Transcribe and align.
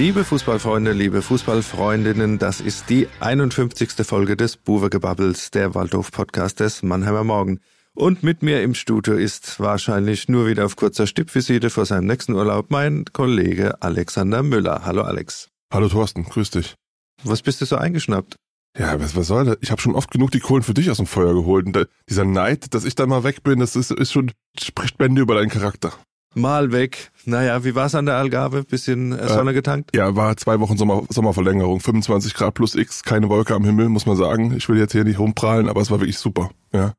Liebe 0.00 0.24
Fußballfreunde, 0.24 0.92
liebe 0.92 1.20
Fußballfreundinnen, 1.20 2.38
das 2.38 2.62
ist 2.62 2.88
die 2.88 3.06
51. 3.20 3.90
Folge 4.06 4.34
des 4.34 4.56
Buwegebabbels, 4.56 5.50
der 5.50 5.74
Waldhof-Podcast 5.74 6.58
des 6.60 6.82
Mannheimer 6.82 7.22
Morgen. 7.22 7.60
Und 7.94 8.22
mit 8.22 8.42
mir 8.42 8.62
im 8.62 8.72
Studio 8.72 9.12
ist 9.12 9.60
wahrscheinlich 9.60 10.26
nur 10.26 10.46
wieder 10.46 10.64
auf 10.64 10.76
kurzer 10.76 11.06
Stippvisite 11.06 11.68
vor 11.68 11.84
seinem 11.84 12.06
nächsten 12.06 12.32
Urlaub 12.32 12.70
mein 12.70 13.04
Kollege 13.12 13.82
Alexander 13.82 14.42
Müller. 14.42 14.86
Hallo 14.86 15.02
Alex. 15.02 15.50
Hallo 15.70 15.90
Thorsten, 15.90 16.24
grüß 16.24 16.48
dich. 16.48 16.76
Was 17.22 17.42
bist 17.42 17.60
du 17.60 17.66
so 17.66 17.76
eingeschnappt? 17.76 18.36
Ja, 18.78 18.98
was, 18.98 19.14
was 19.16 19.26
soll 19.26 19.44
das? 19.44 19.58
Ich 19.60 19.70
habe 19.70 19.82
schon 19.82 19.94
oft 19.94 20.10
genug 20.10 20.30
die 20.30 20.40
Kohlen 20.40 20.62
für 20.62 20.72
dich 20.72 20.90
aus 20.90 20.96
dem 20.96 21.06
Feuer 21.06 21.34
geholt. 21.34 21.66
Und 21.66 21.76
da, 21.76 21.84
dieser 22.08 22.24
Neid, 22.24 22.72
dass 22.72 22.86
ich 22.86 22.94
da 22.94 23.04
mal 23.04 23.22
weg 23.22 23.42
bin, 23.42 23.58
das 23.58 23.76
ist, 23.76 23.90
ist 23.90 24.12
schon, 24.12 24.32
spricht 24.58 24.96
Bände 24.96 25.20
über 25.20 25.34
deinen 25.34 25.50
Charakter. 25.50 25.92
Mal 26.34 26.70
weg. 26.70 27.10
Naja, 27.24 27.64
wie 27.64 27.74
war's 27.74 27.94
an 27.94 28.06
der 28.06 28.16
Algarve? 28.16 28.62
Bisschen 28.62 29.12
äh, 29.12 29.28
Sonne 29.28 29.52
getankt? 29.52 29.90
Ja, 29.94 30.14
war 30.14 30.36
zwei 30.36 30.60
Wochen 30.60 30.76
Sommer, 30.76 31.02
Sommerverlängerung. 31.08 31.80
25 31.80 32.34
Grad 32.34 32.54
plus 32.54 32.76
X, 32.76 33.02
keine 33.02 33.28
Wolke 33.28 33.54
am 33.54 33.64
Himmel, 33.64 33.88
muss 33.88 34.06
man 34.06 34.16
sagen. 34.16 34.54
Ich 34.56 34.68
will 34.68 34.78
jetzt 34.78 34.92
hier 34.92 35.04
nicht 35.04 35.18
rumprallen, 35.18 35.68
aber 35.68 35.80
es 35.80 35.90
war 35.90 36.00
wirklich 36.00 36.18
super. 36.18 36.50
Ja. 36.72 36.94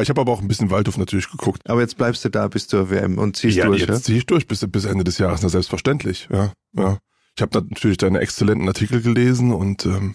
Ich 0.00 0.08
habe 0.08 0.20
aber 0.20 0.32
auch 0.32 0.40
ein 0.40 0.48
bisschen 0.48 0.70
Waldhof 0.70 0.98
natürlich 0.98 1.30
geguckt. 1.30 1.68
Aber 1.68 1.80
jetzt 1.80 1.96
bleibst 1.96 2.24
du 2.24 2.28
da 2.28 2.46
bis 2.48 2.68
zur 2.68 2.90
WM 2.90 3.18
und 3.18 3.36
ziehst 3.36 3.56
ja, 3.56 3.66
durch, 3.66 3.80
jetzt 3.80 3.88
ja? 3.88 4.00
ziehe 4.00 4.18
ich 4.18 4.26
durch 4.26 4.46
bis, 4.46 4.64
bis 4.68 4.84
Ende 4.84 5.04
des 5.04 5.18
Jahres, 5.18 5.42
na 5.42 5.48
selbstverständlich. 5.48 6.28
Ja, 6.30 6.52
ja. 6.74 6.98
Ich 7.34 7.42
habe 7.42 7.58
natürlich 7.68 7.98
deine 7.98 8.20
exzellenten 8.20 8.68
Artikel 8.68 9.02
gelesen 9.02 9.52
und 9.52 9.84
ähm, 9.84 10.14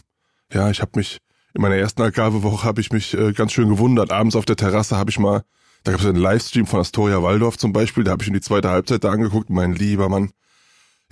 ja, 0.51 0.69
ich 0.69 0.81
habe 0.81 0.91
mich 0.95 1.19
in 1.53 1.61
meiner 1.61 1.75
ersten 1.75 2.01
Algarve-Woche 2.01 2.63
habe 2.63 2.79
ich 2.79 2.91
mich 2.91 3.13
äh, 3.13 3.33
ganz 3.33 3.51
schön 3.51 3.69
gewundert. 3.69 4.11
Abends 4.11 4.35
auf 4.35 4.45
der 4.45 4.55
Terrasse 4.55 4.97
habe 4.97 5.09
ich 5.09 5.19
mal 5.19 5.43
da 5.83 5.91
gab 5.91 6.01
es 6.01 6.07
einen 6.07 6.17
Livestream 6.17 6.65
von 6.65 6.79
Astoria 6.79 7.21
Waldorf 7.23 7.57
zum 7.57 7.73
Beispiel, 7.73 8.03
da 8.03 8.11
habe 8.11 8.23
ich 8.23 8.29
mir 8.29 8.39
die 8.39 8.45
zweite 8.45 8.69
Halbzeit 8.69 9.03
da 9.03 9.11
angeguckt, 9.11 9.49
mein 9.49 9.73
lieber 9.73 10.09
Mann. 10.09 10.31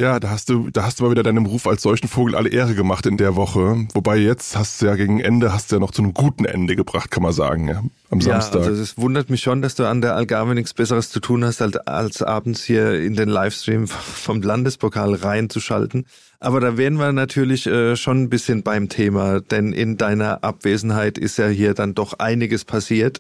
Ja, 0.02 0.18
da 0.22 0.30
hast 0.30 0.48
du, 0.48 0.70
da 0.70 0.84
hast 0.84 1.00
du 1.00 1.04
mal 1.04 1.12
wieder 1.12 1.24
deinem 1.24 1.46
Ruf 1.46 1.68
als 1.68 1.82
solchen 1.82 2.08
Vogel 2.08 2.34
alle 2.34 2.48
Ehre 2.48 2.74
gemacht 2.74 3.06
in 3.06 3.18
der 3.18 3.36
Woche. 3.36 3.86
Wobei 3.94 4.16
jetzt 4.16 4.58
hast 4.58 4.82
du 4.82 4.86
ja 4.86 4.96
gegen 4.96 5.20
Ende, 5.20 5.52
hast 5.52 5.72
du 5.72 5.76
ja 5.76 5.82
noch 5.82 5.92
zu 5.92 6.02
einem 6.02 6.14
guten 6.14 6.46
Ende 6.46 6.78
gebracht, 6.78 7.12
kann 7.12 7.22
man 7.22 7.34
sagen, 7.34 7.68
ja, 7.68 7.84
am 8.10 8.22
Samstag. 8.22 8.62
Ja, 8.62 8.68
also 8.70 8.82
es 8.82 8.98
wundert 8.98 9.30
mich 9.30 9.42
schon, 9.42 9.62
dass 9.62 9.76
du 9.76 9.86
an 9.86 10.00
der 10.00 10.16
Algarve 10.16 10.56
nichts 10.56 10.74
Besseres 10.74 11.10
zu 11.10 11.20
tun 11.20 11.44
hast, 11.44 11.62
als, 11.62 11.76
als 11.76 12.24
abends 12.24 12.64
hier 12.64 12.94
in 13.02 13.16
den 13.16 13.28
Livestream 13.28 13.88
vom 13.88 14.42
Landespokal 14.42 15.16
reinzuschalten. 15.16 16.06
Aber 16.40 16.62
da 16.62 16.78
wären 16.78 16.96
wir 16.96 17.12
natürlich 17.12 17.68
äh, 17.68 17.98
schon 17.98 18.24
ein 18.24 18.30
bisschen 18.30 18.64
beim 18.64 18.88
Thema, 18.88 19.42
denn 19.42 19.74
in 19.74 19.98
deiner 19.98 20.46
Abwesenheit 20.46 21.18
ist 21.18 21.38
ja 21.38 21.48
hier 21.48 21.74
dann 21.74 21.94
doch 21.94 22.14
einiges 22.20 22.64
passiert. 22.64 23.20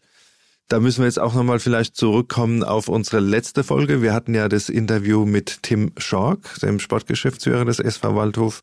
Da 0.69 0.79
müssen 0.79 0.99
wir 0.99 1.07
jetzt 1.07 1.17
auch 1.17 1.33
nochmal 1.33 1.59
vielleicht 1.59 1.95
zurückkommen 1.95 2.63
auf 2.63 2.89
unsere 2.89 3.19
letzte 3.19 3.63
Folge. 3.63 4.03
Wir 4.03 4.13
hatten 4.13 4.35
ja 4.35 4.47
das 4.47 4.69
Interview 4.69 5.25
mit 5.25 5.63
Tim 5.63 5.91
Schork, 5.97 6.59
dem 6.61 6.79
Sportgeschäftsführer 6.79 7.65
des 7.65 7.79
SV 7.79 8.13
Waldhof, 8.13 8.61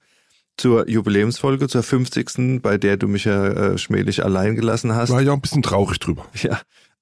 zur 0.57 0.89
Jubiläumsfolge, 0.89 1.67
zur 1.67 1.83
50. 1.83 2.62
bei 2.62 2.79
der 2.79 2.97
du 2.97 3.09
mich 3.09 3.25
ja 3.25 3.49
äh, 3.49 3.77
schmählich 3.77 4.25
allein 4.25 4.55
gelassen 4.55 4.95
hast. 4.95 5.11
War 5.11 5.21
ja 5.21 5.33
auch 5.33 5.37
ein 5.37 5.41
bisschen 5.41 5.65
traurig 5.65 5.99
drüber. 5.99 6.25
Ja. 6.41 6.61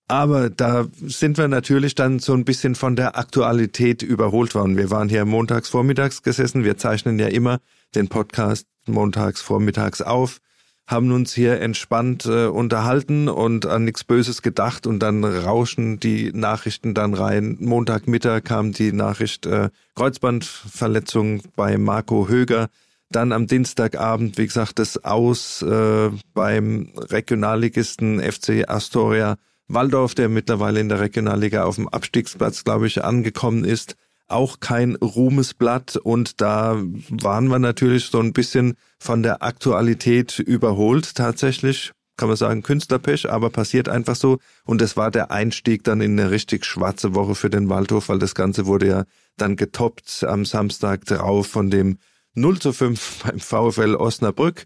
Aber 0.08 0.48
da 0.48 0.86
sind 1.02 1.36
wir 1.36 1.48
natürlich 1.48 1.94
dann 1.94 2.18
so 2.18 2.32
ein 2.32 2.46
bisschen 2.46 2.74
von 2.74 2.96
der 2.96 3.18
Aktualität 3.18 4.02
überholt 4.02 4.54
worden. 4.54 4.78
Wir 4.78 4.90
waren 4.90 5.10
hier 5.10 5.26
montags 5.26 5.68
vormittags 5.68 6.22
gesessen. 6.22 6.64
Wir 6.64 6.78
zeichnen 6.78 7.18
ja 7.18 7.26
immer 7.26 7.60
den 7.94 8.08
Podcast 8.08 8.66
montags 8.86 9.42
vormittags 9.42 10.00
auf 10.00 10.40
haben 10.86 11.12
uns 11.12 11.32
hier 11.32 11.60
entspannt 11.60 12.26
äh, 12.26 12.46
unterhalten 12.46 13.28
und 13.28 13.66
an 13.66 13.84
nichts 13.84 14.04
Böses 14.04 14.42
gedacht 14.42 14.86
und 14.86 14.98
dann 15.00 15.24
rauschen 15.24 15.98
die 15.98 16.30
Nachrichten 16.32 16.92
dann 16.94 17.14
rein. 17.14 17.56
Montagmittag 17.60 18.44
kam 18.44 18.72
die 18.72 18.92
Nachricht 18.92 19.46
äh, 19.46 19.70
Kreuzbandverletzung 19.94 21.42
bei 21.56 21.78
Marco 21.78 22.28
Höger. 22.28 22.68
Dann 23.10 23.32
am 23.32 23.46
Dienstagabend, 23.46 24.36
wie 24.38 24.46
gesagt, 24.46 24.78
das 24.78 25.04
Aus 25.04 25.62
äh, 25.62 26.10
beim 26.34 26.92
Regionalligisten 26.96 28.20
FC 28.20 28.68
Astoria 28.68 29.36
Waldorf, 29.68 30.14
der 30.14 30.28
mittlerweile 30.28 30.80
in 30.80 30.90
der 30.90 31.00
Regionalliga 31.00 31.64
auf 31.64 31.76
dem 31.76 31.88
Abstiegsplatz, 31.88 32.64
glaube 32.64 32.86
ich, 32.86 33.02
angekommen 33.02 33.64
ist 33.64 33.96
auch 34.28 34.60
kein 34.60 34.96
Ruhmesblatt 34.96 35.96
und 35.96 36.40
da 36.40 36.82
waren 37.10 37.48
wir 37.48 37.58
natürlich 37.58 38.06
so 38.06 38.20
ein 38.20 38.32
bisschen 38.32 38.74
von 38.98 39.22
der 39.22 39.42
Aktualität 39.42 40.38
überholt 40.38 41.14
tatsächlich. 41.14 41.92
Kann 42.16 42.28
man 42.28 42.36
sagen, 42.36 42.62
Künstlerpech, 42.62 43.30
aber 43.30 43.50
passiert 43.50 43.88
einfach 43.88 44.14
so. 44.14 44.38
Und 44.64 44.80
es 44.82 44.96
war 44.96 45.10
der 45.10 45.32
Einstieg 45.32 45.82
dann 45.82 46.00
in 46.00 46.18
eine 46.18 46.30
richtig 46.30 46.64
schwarze 46.64 47.14
Woche 47.14 47.34
für 47.34 47.50
den 47.50 47.68
Waldhof, 47.68 48.08
weil 48.08 48.20
das 48.20 48.36
Ganze 48.36 48.66
wurde 48.66 48.86
ja 48.86 49.04
dann 49.36 49.56
getoppt 49.56 50.24
am 50.24 50.44
Samstag 50.44 51.04
drauf 51.06 51.48
von 51.48 51.70
dem 51.70 51.98
0 52.34 52.60
zu 52.60 52.72
5 52.72 53.22
beim 53.24 53.40
VfL 53.40 53.96
Osnabrück. 53.96 54.64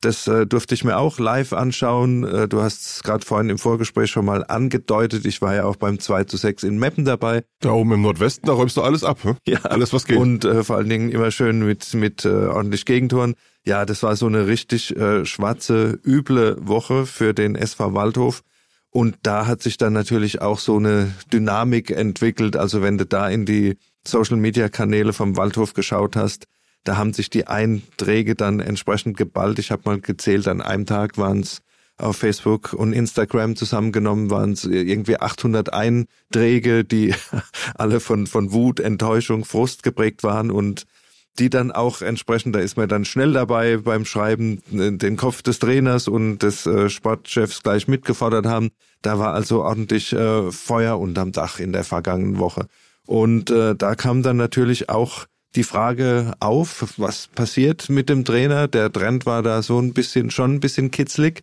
Das 0.00 0.26
äh, 0.26 0.46
durfte 0.46 0.74
ich 0.74 0.82
mir 0.82 0.96
auch 0.96 1.18
live 1.18 1.52
anschauen. 1.52 2.24
Äh, 2.24 2.48
du 2.48 2.62
hast 2.62 2.86
es 2.86 3.02
gerade 3.02 3.24
vorhin 3.24 3.50
im 3.50 3.58
Vorgespräch 3.58 4.10
schon 4.10 4.24
mal 4.24 4.44
angedeutet. 4.46 5.26
Ich 5.26 5.42
war 5.42 5.54
ja 5.54 5.64
auch 5.64 5.76
beim 5.76 5.98
2 5.98 6.24
zu 6.24 6.38
6 6.38 6.62
in 6.62 6.78
Meppen 6.78 7.04
dabei. 7.04 7.44
Da 7.60 7.72
oben 7.72 7.92
im 7.92 8.02
Nordwesten, 8.02 8.46
da 8.46 8.54
räumst 8.54 8.78
du 8.78 8.82
alles 8.82 9.04
ab. 9.04 9.22
Hm? 9.24 9.36
Ja. 9.46 9.60
Alles, 9.62 9.92
was 9.92 10.06
geht. 10.06 10.16
Und 10.16 10.46
äh, 10.46 10.64
vor 10.64 10.76
allen 10.76 10.88
Dingen 10.88 11.10
immer 11.10 11.30
schön 11.30 11.66
mit, 11.66 11.92
mit 11.92 12.24
äh, 12.24 12.28
ordentlich 12.28 12.86
Gegentoren. 12.86 13.34
Ja, 13.66 13.84
das 13.84 14.02
war 14.02 14.16
so 14.16 14.26
eine 14.26 14.46
richtig 14.46 14.96
äh, 14.96 15.26
schwarze, 15.26 16.00
üble 16.02 16.56
Woche 16.60 17.04
für 17.04 17.34
den 17.34 17.54
SV 17.54 17.92
Waldhof. 17.92 18.42
Und 18.90 19.18
da 19.22 19.46
hat 19.46 19.62
sich 19.62 19.76
dann 19.76 19.92
natürlich 19.92 20.40
auch 20.40 20.58
so 20.58 20.78
eine 20.78 21.12
Dynamik 21.32 21.90
entwickelt. 21.90 22.56
Also 22.56 22.80
wenn 22.80 22.96
du 22.96 23.04
da 23.04 23.28
in 23.28 23.44
die 23.44 23.76
Social-Media-Kanäle 24.06 25.12
vom 25.12 25.36
Waldhof 25.36 25.74
geschaut 25.74 26.16
hast, 26.16 26.46
da 26.84 26.96
haben 26.96 27.12
sich 27.12 27.30
die 27.30 27.46
Einträge 27.46 28.34
dann 28.34 28.60
entsprechend 28.60 29.16
geballt. 29.16 29.58
Ich 29.58 29.70
habe 29.70 29.82
mal 29.84 30.00
gezählt, 30.00 30.48
an 30.48 30.60
einem 30.60 30.86
Tag 30.86 31.18
waren 31.18 31.40
es 31.40 31.62
auf 31.98 32.16
Facebook 32.16 32.72
und 32.72 32.92
Instagram 32.92 33.56
zusammengenommen 33.56 34.30
waren 34.30 34.52
es 34.52 34.64
irgendwie 34.64 35.20
800 35.20 35.72
Einträge, 35.72 36.84
die 36.84 37.14
alle 37.74 38.00
von, 38.00 38.26
von 38.26 38.52
Wut, 38.52 38.80
Enttäuschung, 38.80 39.44
Frust 39.44 39.82
geprägt 39.82 40.22
waren 40.22 40.50
und 40.50 40.86
die 41.38 41.50
dann 41.50 41.70
auch 41.70 42.02
entsprechend, 42.02 42.54
da 42.56 42.58
ist 42.58 42.76
man 42.76 42.88
dann 42.88 43.04
schnell 43.04 43.32
dabei 43.32 43.76
beim 43.76 44.04
Schreiben, 44.04 44.62
den 44.70 45.16
Kopf 45.16 45.42
des 45.42 45.58
Trainers 45.58 46.08
und 46.08 46.38
des 46.38 46.66
äh, 46.66 46.90
Sportchefs 46.90 47.62
gleich 47.62 47.86
mitgefordert 47.86 48.46
haben. 48.46 48.70
Da 49.00 49.18
war 49.18 49.32
also 49.32 49.62
ordentlich 49.62 50.12
äh, 50.12 50.50
Feuer 50.50 50.98
unterm 50.98 51.32
Dach 51.32 51.60
in 51.60 51.72
der 51.72 51.84
vergangenen 51.84 52.38
Woche. 52.38 52.66
Und 53.06 53.50
äh, 53.50 53.74
da 53.74 53.94
kam 53.94 54.22
dann 54.22 54.36
natürlich 54.36 54.88
auch 54.88 55.26
die 55.56 55.64
Frage 55.64 56.32
auf, 56.40 56.94
was 56.96 57.28
passiert 57.28 57.88
mit 57.88 58.08
dem 58.08 58.24
Trainer. 58.24 58.68
Der 58.68 58.92
Trend 58.92 59.26
war 59.26 59.42
da 59.42 59.62
so 59.62 59.78
ein 59.78 59.92
bisschen, 59.92 60.30
schon 60.30 60.54
ein 60.54 60.60
bisschen 60.60 60.90
kitzlig. 60.90 61.42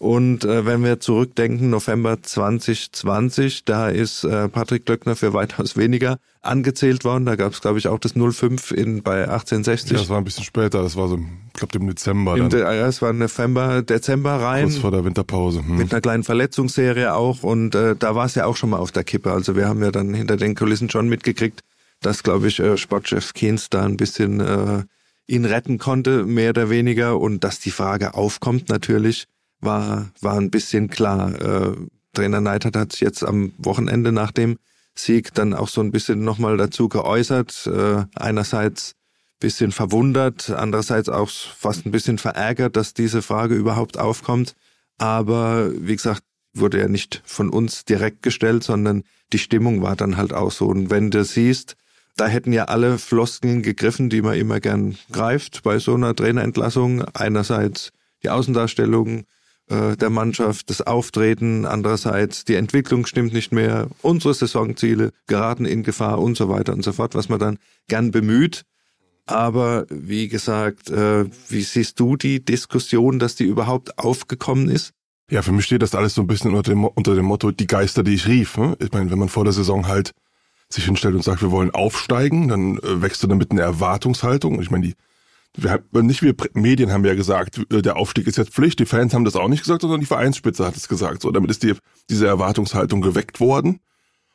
Und 0.00 0.46
äh, 0.46 0.64
wenn 0.64 0.82
wir 0.82 0.98
zurückdenken, 0.98 1.68
November 1.68 2.22
2020, 2.22 3.66
da 3.66 3.90
ist 3.90 4.24
äh, 4.24 4.48
Patrick 4.48 4.86
Glöckner 4.86 5.14
für 5.14 5.34
weitaus 5.34 5.76
weniger 5.76 6.18
angezählt 6.40 7.04
worden. 7.04 7.26
Da 7.26 7.36
gab 7.36 7.52
es, 7.52 7.60
glaube 7.60 7.78
ich, 7.78 7.86
auch 7.86 7.98
das 7.98 8.14
05 8.14 8.70
in, 8.70 9.02
bei 9.02 9.24
1860. 9.24 9.90
Ja, 9.90 9.98
das 9.98 10.08
war 10.08 10.16
ein 10.16 10.24
bisschen 10.24 10.44
später, 10.44 10.82
das 10.82 10.96
war 10.96 11.08
so, 11.08 11.18
ich 11.18 11.52
glaube, 11.52 11.76
im 11.76 11.86
Dezember. 11.86 12.38
Im 12.38 12.48
De 12.48 12.60
ja, 12.60 12.86
es 12.86 13.02
war 13.02 13.12
November, 13.12 13.82
Dezember 13.82 14.36
rein. 14.36 14.64
Kurz 14.64 14.78
vor 14.78 14.90
der 14.90 15.04
Winterpause. 15.04 15.58
Hm. 15.58 15.76
Mit 15.76 15.92
einer 15.92 16.00
kleinen 16.00 16.24
Verletzungsserie 16.24 17.12
auch. 17.12 17.42
Und 17.42 17.74
äh, 17.74 17.94
da 17.94 18.14
war 18.14 18.24
es 18.24 18.34
ja 18.34 18.46
auch 18.46 18.56
schon 18.56 18.70
mal 18.70 18.78
auf 18.78 18.92
der 18.92 19.04
Kippe. 19.04 19.30
Also 19.30 19.54
wir 19.54 19.68
haben 19.68 19.82
ja 19.82 19.90
dann 19.90 20.14
hinter 20.14 20.38
den 20.38 20.54
Kulissen 20.54 20.88
schon 20.88 21.10
mitgekriegt, 21.10 21.60
dass, 22.00 22.22
glaube 22.22 22.48
ich, 22.48 22.60
äh, 22.60 22.76
Sportchef 22.76 23.32
Keynes 23.34 23.70
da 23.70 23.84
ein 23.84 23.96
bisschen 23.96 24.40
äh, 24.40 24.84
ihn 25.26 25.44
retten 25.44 25.78
konnte, 25.78 26.24
mehr 26.24 26.50
oder 26.50 26.70
weniger. 26.70 27.18
Und 27.18 27.44
dass 27.44 27.60
die 27.60 27.70
Frage 27.70 28.14
aufkommt 28.14 28.68
natürlich, 28.68 29.26
war, 29.60 30.10
war 30.20 30.36
ein 30.36 30.50
bisschen 30.50 30.88
klar. 30.88 31.40
Äh, 31.40 31.76
Trainer 32.12 32.40
Neidhardt 32.40 32.76
hat 32.76 32.92
sich 32.92 33.00
jetzt 33.00 33.22
am 33.22 33.52
Wochenende 33.58 34.12
nach 34.12 34.32
dem 34.32 34.58
Sieg 34.94 35.32
dann 35.34 35.54
auch 35.54 35.68
so 35.68 35.80
ein 35.80 35.92
bisschen 35.92 36.24
nochmal 36.24 36.56
dazu 36.56 36.88
geäußert. 36.88 37.66
Äh, 37.66 38.04
einerseits 38.16 38.94
bisschen 39.40 39.72
verwundert, 39.72 40.50
andererseits 40.50 41.08
auch 41.08 41.30
fast 41.30 41.86
ein 41.86 41.90
bisschen 41.90 42.18
verärgert, 42.18 42.76
dass 42.76 42.94
diese 42.94 43.22
Frage 43.22 43.54
überhaupt 43.54 43.98
aufkommt. 43.98 44.54
Aber 44.98 45.70
wie 45.74 45.96
gesagt, 45.96 46.22
wurde 46.52 46.78
ja 46.78 46.88
nicht 46.88 47.22
von 47.24 47.48
uns 47.48 47.84
direkt 47.84 48.22
gestellt, 48.22 48.62
sondern 48.62 49.02
die 49.32 49.38
Stimmung 49.38 49.82
war 49.82 49.96
dann 49.96 50.16
halt 50.16 50.32
auch 50.32 50.50
so. 50.50 50.66
Und 50.66 50.90
wenn 50.90 51.10
du 51.10 51.24
siehst, 51.24 51.76
da 52.20 52.28
hätten 52.28 52.52
ja 52.52 52.66
alle 52.66 52.98
Floskeln 52.98 53.62
gegriffen, 53.62 54.10
die 54.10 54.20
man 54.20 54.34
immer 54.34 54.60
gern 54.60 54.98
greift 55.10 55.62
bei 55.62 55.78
so 55.78 55.94
einer 55.94 56.14
Trainerentlassung. 56.14 57.02
Einerseits 57.14 57.92
die 58.22 58.28
Außendarstellung 58.28 59.24
äh, 59.68 59.96
der 59.96 60.10
Mannschaft, 60.10 60.68
das 60.68 60.82
Auftreten, 60.82 61.64
andererseits 61.64 62.44
die 62.44 62.56
Entwicklung 62.56 63.06
stimmt 63.06 63.32
nicht 63.32 63.52
mehr, 63.52 63.88
unsere 64.02 64.34
Saisonziele 64.34 65.12
geraten 65.28 65.64
in 65.64 65.82
Gefahr 65.82 66.18
und 66.18 66.36
so 66.36 66.50
weiter 66.50 66.74
und 66.74 66.84
so 66.84 66.92
fort, 66.92 67.14
was 67.14 67.30
man 67.30 67.38
dann 67.38 67.58
gern 67.88 68.10
bemüht. 68.10 68.64
Aber 69.24 69.86
wie 69.88 70.28
gesagt, 70.28 70.90
äh, 70.90 71.24
wie 71.48 71.62
siehst 71.62 71.98
du 72.00 72.16
die 72.16 72.44
Diskussion, 72.44 73.18
dass 73.18 73.34
die 73.34 73.44
überhaupt 73.44 73.98
aufgekommen 73.98 74.68
ist? 74.68 74.92
Ja, 75.30 75.40
für 75.40 75.52
mich 75.52 75.64
steht 75.64 75.80
das 75.80 75.94
alles 75.94 76.14
so 76.14 76.20
ein 76.20 76.26
bisschen 76.26 76.54
unter 76.54 76.70
dem, 76.70 76.84
unter 76.84 77.14
dem 77.14 77.24
Motto, 77.24 77.50
die 77.50 77.66
Geister, 77.66 78.02
die 78.02 78.14
ich 78.14 78.26
rief. 78.26 78.58
Ne? 78.58 78.76
Ich 78.78 78.92
meine, 78.92 79.10
wenn 79.10 79.18
man 79.18 79.30
vor 79.30 79.44
der 79.44 79.54
Saison 79.54 79.86
halt 79.86 80.12
sich 80.72 80.84
hinstellt 80.84 81.14
und 81.14 81.24
sagt, 81.24 81.42
wir 81.42 81.50
wollen 81.50 81.72
aufsteigen, 81.72 82.48
dann 82.48 82.78
äh, 82.78 83.02
wächst 83.02 83.22
du 83.22 83.26
damit 83.26 83.50
eine 83.50 83.62
Erwartungshaltung. 83.62 84.60
Ich 84.62 84.70
meine, 84.70 84.86
die 84.88 84.94
wir 85.56 85.72
haben, 85.72 86.06
nicht 86.06 86.22
wir 86.22 86.34
Medien 86.54 86.92
haben 86.92 87.04
ja 87.04 87.14
gesagt, 87.14 87.60
äh, 87.72 87.82
der 87.82 87.96
Aufstieg 87.96 88.26
ist 88.26 88.38
jetzt 88.38 88.52
Pflicht. 88.52 88.78
Die 88.78 88.86
Fans 88.86 89.14
haben 89.14 89.24
das 89.24 89.36
auch 89.36 89.48
nicht 89.48 89.62
gesagt, 89.62 89.82
sondern 89.82 90.00
die 90.00 90.06
Vereinsspitze 90.06 90.64
hat 90.64 90.76
es 90.76 90.88
gesagt. 90.88 91.22
So, 91.22 91.30
damit 91.30 91.50
ist 91.50 91.62
die, 91.62 91.74
diese 92.08 92.26
Erwartungshaltung 92.26 93.00
geweckt 93.00 93.40
worden. 93.40 93.80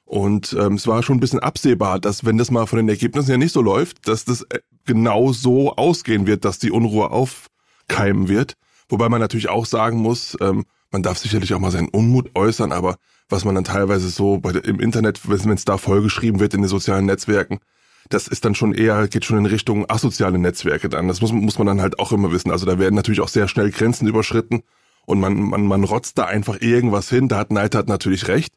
Und 0.03 0.55
ähm, 0.59 0.73
es 0.73 0.85
war 0.87 1.01
schon 1.01 1.17
ein 1.17 1.21
bisschen 1.21 1.39
absehbar, 1.39 1.99
dass 1.99 2.25
wenn 2.25 2.37
das 2.37 2.51
mal 2.51 2.67
von 2.67 2.77
den 2.77 2.89
Ergebnissen 2.89 3.31
ja 3.31 3.37
nicht 3.37 3.53
so 3.53 3.61
läuft, 3.61 4.07
dass 4.07 4.25
das 4.25 4.43
äh, 4.43 4.59
genau 4.85 5.31
so 5.31 5.75
ausgehen 5.75 6.27
wird, 6.27 6.45
dass 6.45 6.59
die 6.59 6.71
Unruhe 6.71 7.09
aufkeimen 7.09 8.27
wird. 8.27 8.53
Wobei 8.87 9.09
man 9.09 9.19
natürlich 9.19 9.49
auch 9.49 9.65
sagen 9.65 9.97
muss, 9.97 10.37
ähm, 10.41 10.65
man 10.95 11.03
darf 11.03 11.17
sicherlich 11.17 11.53
auch 11.53 11.59
mal 11.59 11.71
seinen 11.71 11.89
Unmut 11.89 12.31
äußern, 12.35 12.71
aber 12.71 12.95
was 13.27 13.43
man 13.43 13.53
dann 13.53 13.65
teilweise 13.65 14.07
so 14.07 14.37
bei, 14.39 14.51
im 14.51 14.79
Internet, 14.79 15.27
wenn 15.27 15.49
es 15.49 15.65
da 15.65 15.77
vollgeschrieben 15.77 16.39
wird 16.39 16.53
in 16.53 16.61
den 16.61 16.69
sozialen 16.69 17.05
Netzwerken, 17.05 17.59
das 18.07 18.29
ist 18.29 18.45
dann 18.45 18.55
schon 18.55 18.73
eher, 18.73 19.09
geht 19.09 19.25
schon 19.25 19.39
in 19.39 19.45
Richtung 19.45 19.89
asoziale 19.89 20.37
Netzwerke 20.37 20.87
dann. 20.87 21.09
Das 21.09 21.19
muss, 21.19 21.33
muss 21.33 21.57
man 21.57 21.67
dann 21.67 21.81
halt 21.81 21.99
auch 21.99 22.13
immer 22.13 22.31
wissen. 22.31 22.49
Also 22.49 22.65
da 22.65 22.79
werden 22.79 22.95
natürlich 22.95 23.19
auch 23.19 23.27
sehr 23.27 23.49
schnell 23.49 23.71
Grenzen 23.71 24.07
überschritten 24.07 24.63
und 25.05 25.19
man, 25.19 25.33
man, 25.35 25.65
man 25.65 25.83
rotzt 25.83 26.17
da 26.17 26.27
einfach 26.27 26.61
irgendwas 26.61 27.09
hin. 27.09 27.27
Da 27.27 27.39
hat 27.39 27.51
Neidhardt 27.51 27.89
natürlich 27.89 28.29
recht. 28.29 28.53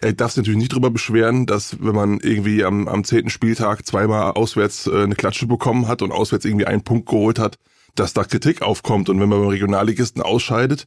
Er 0.00 0.12
darf 0.12 0.32
sich 0.32 0.38
natürlich 0.38 0.58
nicht 0.58 0.74
drüber 0.74 0.90
beschweren, 0.90 1.46
dass 1.46 1.82
wenn 1.82 1.94
man 1.94 2.20
irgendwie 2.20 2.62
am, 2.62 2.88
am 2.88 3.04
zehnten 3.04 3.30
Spieltag 3.30 3.86
zweimal 3.86 4.32
auswärts 4.32 4.86
äh, 4.86 5.04
eine 5.04 5.14
Klatsche 5.14 5.46
bekommen 5.46 5.88
hat 5.88 6.02
und 6.02 6.12
auswärts 6.12 6.44
irgendwie 6.44 6.66
einen 6.66 6.84
Punkt 6.84 7.08
geholt 7.08 7.38
hat, 7.38 7.58
dass 7.94 8.12
da 8.12 8.24
Kritik 8.24 8.60
aufkommt. 8.60 9.08
Und 9.08 9.18
wenn 9.18 9.30
man 9.30 9.40
beim 9.40 9.48
Regionalligisten 9.48 10.20
ausscheidet, 10.20 10.86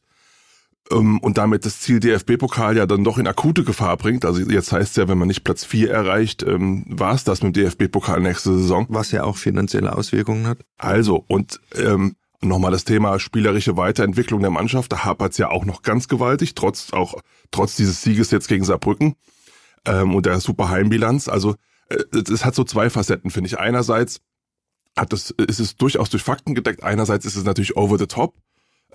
und 0.90 1.38
damit 1.38 1.64
das 1.64 1.80
Ziel 1.80 1.98
DFB-Pokal 1.98 2.76
ja 2.76 2.86
dann 2.86 3.04
doch 3.04 3.16
in 3.16 3.26
akute 3.26 3.64
Gefahr 3.64 3.96
bringt. 3.96 4.24
Also 4.24 4.42
jetzt 4.42 4.70
heißt 4.70 4.90
es 4.90 4.96
ja, 4.96 5.08
wenn 5.08 5.16
man 5.18 5.28
nicht 5.28 5.42
Platz 5.42 5.64
4 5.64 5.90
erreicht, 5.90 6.42
ähm, 6.42 6.84
war 6.88 7.14
es 7.14 7.24
das 7.24 7.42
mit 7.42 7.56
dem 7.56 7.64
DFB-Pokal 7.64 8.20
nächste 8.20 8.52
Saison. 8.58 8.86
Was 8.90 9.10
ja 9.10 9.24
auch 9.24 9.36
finanzielle 9.36 9.96
Auswirkungen 9.96 10.46
hat. 10.46 10.58
Also, 10.76 11.24
und 11.26 11.60
ähm, 11.74 12.16
nochmal 12.42 12.70
das 12.70 12.84
Thema 12.84 13.18
spielerische 13.18 13.76
Weiterentwicklung 13.76 14.42
der 14.42 14.50
Mannschaft, 14.50 14.92
da 14.92 15.04
hapert 15.04 15.32
es 15.32 15.38
ja 15.38 15.50
auch 15.50 15.64
noch 15.64 15.82
ganz 15.82 16.08
gewaltig, 16.08 16.54
trotz 16.54 16.92
auch 16.92 17.14
trotz 17.50 17.76
dieses 17.76 18.02
Sieges 18.02 18.30
jetzt 18.30 18.48
gegen 18.48 18.64
Saarbrücken 18.64 19.14
ähm, 19.86 20.14
und 20.14 20.26
der 20.26 20.40
super 20.40 20.68
Heimbilanz. 20.68 21.28
Also 21.28 21.56
äh, 21.88 21.96
es 22.30 22.44
hat 22.44 22.54
so 22.54 22.64
zwei 22.64 22.90
Facetten, 22.90 23.30
finde 23.30 23.48
ich. 23.48 23.58
Einerseits 23.58 24.20
hat 24.96 25.12
es, 25.12 25.30
ist 25.30 25.60
es 25.60 25.76
durchaus 25.76 26.10
durch 26.10 26.22
Fakten 26.22 26.54
gedeckt, 26.54 26.82
einerseits 26.82 27.24
ist 27.24 27.36
es 27.36 27.44
natürlich 27.44 27.76
over 27.76 27.98
the 27.98 28.06
top, 28.06 28.34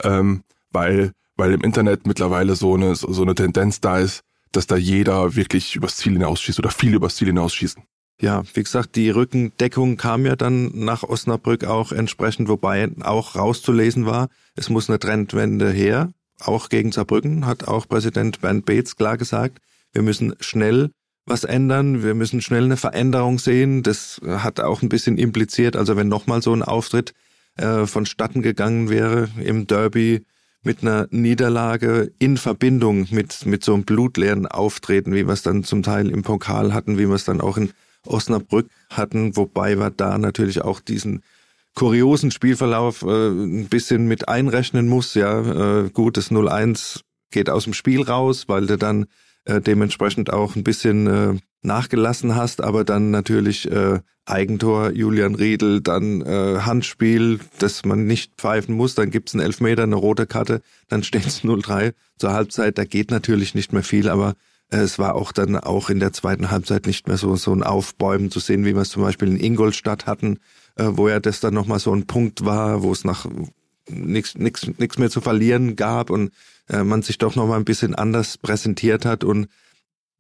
ähm, 0.03 0.44
weil 0.71 1.13
weil 1.39 1.53
im 1.53 1.62
Internet 1.62 2.06
mittlerweile 2.06 2.56
so 2.56 2.75
eine, 2.75 2.95
so 2.95 3.21
eine 3.21 3.33
Tendenz 3.33 3.81
da 3.81 3.97
ist, 3.97 4.21
dass 4.51 4.68
da 4.68 4.75
jeder 4.75 5.36
wirklich 5.36 5.75
übers 5.75 5.97
Ziel 5.97 6.13
hinausschießt 6.13 6.59
oder 6.59 6.69
viele 6.69 6.97
übers 6.97 7.15
Ziel 7.15 7.27
hinausschießen. 7.27 7.81
Ja, 8.21 8.44
wie 8.53 8.63
gesagt, 8.63 8.95
die 8.97 9.09
Rückendeckung 9.09 9.95
kam 9.95 10.25
ja 10.25 10.36
dann 10.36 10.71
nach 10.74 11.03
Osnabrück 11.03 11.63
auch 11.63 11.94
entsprechend, 11.94 12.50
wobei 12.50 12.89
auch 13.01 13.36
rauszulesen 13.36 14.06
war, 14.06 14.27
es 14.56 14.69
muss 14.69 14.89
eine 14.89 15.00
Trendwende 15.00 15.71
her, 15.71 16.12
auch 16.41 16.68
gegen 16.68 16.91
Saarbrücken, 16.91 17.45
hat 17.45 17.68
auch 17.68 17.88
Präsident 17.88 18.42
Bernd 18.42 18.65
Beetz 18.65 18.97
klar 18.97 19.18
gesagt, 19.18 19.59
wir 19.94 20.01
müssen 20.01 20.35
schnell 20.42 20.92
was 21.25 21.45
ändern, 21.45 22.03
wir 22.03 22.15
müssen 22.15 22.42
schnell 22.42 22.65
eine 22.65 22.77
Veränderung 22.77 23.39
sehen. 23.39 23.83
Das 23.83 24.19
hat 24.25 24.59
auch 24.59 24.81
ein 24.81 24.89
bisschen 24.89 25.18
impliziert, 25.18 25.75
also 25.75 25.95
wenn 25.95 26.07
nochmal 26.07 26.42
so 26.42 26.53
ein 26.53 26.63
Auftritt 26.63 27.13
äh, 27.56 27.85
vonstatten 27.85 28.42
gegangen 28.42 28.89
wäre 28.89 29.30
im 29.42 29.68
Derby, 29.68 30.25
mit 30.63 30.81
einer 30.81 31.07
Niederlage 31.11 32.11
in 32.19 32.38
Verbindung 32.38 33.07
mit, 33.11 33.45
mit 33.45 33.63
so 33.63 33.73
einem 33.73 33.83
blutleeren 33.83 34.45
Auftreten, 34.45 35.13
wie 35.13 35.25
wir 35.25 35.33
es 35.33 35.41
dann 35.41 35.63
zum 35.63 35.83
Teil 35.83 36.09
im 36.09 36.23
Pokal 36.23 36.73
hatten, 36.73 36.97
wie 36.97 37.07
wir 37.07 37.15
es 37.15 37.25
dann 37.25 37.41
auch 37.41 37.57
in 37.57 37.71
Osnabrück 38.06 38.67
hatten, 38.89 39.35
wobei 39.35 39.77
wir 39.77 39.89
da 39.89 40.17
natürlich 40.17 40.61
auch 40.61 40.79
diesen 40.79 41.23
kuriosen 41.75 42.31
Spielverlauf 42.31 43.03
äh, 43.03 43.29
ein 43.29 43.67
bisschen 43.69 44.07
mit 44.07 44.27
einrechnen 44.27 44.88
muss. 44.88 45.13
Ja, 45.13 45.83
äh, 45.83 45.89
gut, 45.89 46.17
das 46.17 46.31
0-1 46.31 47.01
geht 47.31 47.50
aus 47.50 47.63
dem 47.65 47.73
Spiel 47.73 48.01
raus, 48.01 48.45
weil 48.47 48.65
du 48.65 48.77
dann 48.77 49.06
äh, 49.45 49.61
dementsprechend 49.61 50.31
auch 50.33 50.56
ein 50.56 50.63
bisschen 50.63 51.07
äh, 51.07 51.35
nachgelassen 51.61 52.35
hast, 52.35 52.61
aber 52.61 52.83
dann 52.83 53.11
natürlich 53.11 53.69
äh, 53.69 54.00
Eigentor, 54.25 54.91
Julian 54.91 55.35
Riedel, 55.35 55.81
dann 55.81 56.21
äh, 56.21 56.59
Handspiel, 56.61 57.39
das 57.57 57.83
man 57.83 58.06
nicht 58.06 58.33
pfeifen 58.38 58.75
muss, 58.75 58.95
dann 58.95 59.09
gibt's 59.09 59.33
einen 59.33 59.44
Elfmeter, 59.44 59.83
eine 59.83 59.95
rote 59.95 60.27
Karte, 60.27 60.61
dann 60.88 61.03
steht's 61.03 61.39
0-3 61.44 61.94
zur 62.17 62.33
Halbzeit, 62.33 62.77
da 62.77 62.85
geht 62.85 63.11
natürlich 63.11 63.56
nicht 63.56 63.73
mehr 63.73 63.83
viel, 63.83 64.07
aber 64.09 64.35
äh, 64.69 64.77
es 64.77 65.00
war 65.00 65.15
auch 65.15 65.31
dann 65.31 65.57
auch 65.57 65.89
in 65.89 66.00
der 66.00 66.13
zweiten 66.13 66.51
Halbzeit 66.51 66.85
nicht 66.85 67.07
mehr 67.07 67.17
so, 67.17 67.35
so 67.35 67.51
ein 67.53 67.63
Aufbäumen 67.63 68.31
zu 68.31 68.39
sehen, 68.39 68.65
wie 68.65 68.75
wir 68.75 68.81
es 68.81 68.89
zum 68.89 69.03
Beispiel 69.03 69.27
in 69.27 69.39
Ingolstadt 69.39 70.06
hatten, 70.06 70.39
äh, 70.75 70.85
wo 70.91 71.09
ja 71.09 71.19
das 71.19 71.39
dann 71.39 71.53
nochmal 71.53 71.79
so 71.79 71.94
ein 71.94 72.07
Punkt 72.07 72.45
war, 72.45 72.83
wo 72.83 72.91
es 72.91 73.03
nach 73.03 73.25
nichts 73.89 74.35
nix 74.38 74.97
mehr 74.97 75.09
zu 75.09 75.19
verlieren 75.21 75.75
gab 75.75 76.11
und 76.11 76.31
äh, 76.69 76.83
man 76.83 77.01
sich 77.01 77.17
doch 77.17 77.35
nochmal 77.35 77.57
ein 77.57 77.65
bisschen 77.65 77.95
anders 77.95 78.38
präsentiert 78.38 79.06
hat 79.06 79.23
und 79.23 79.47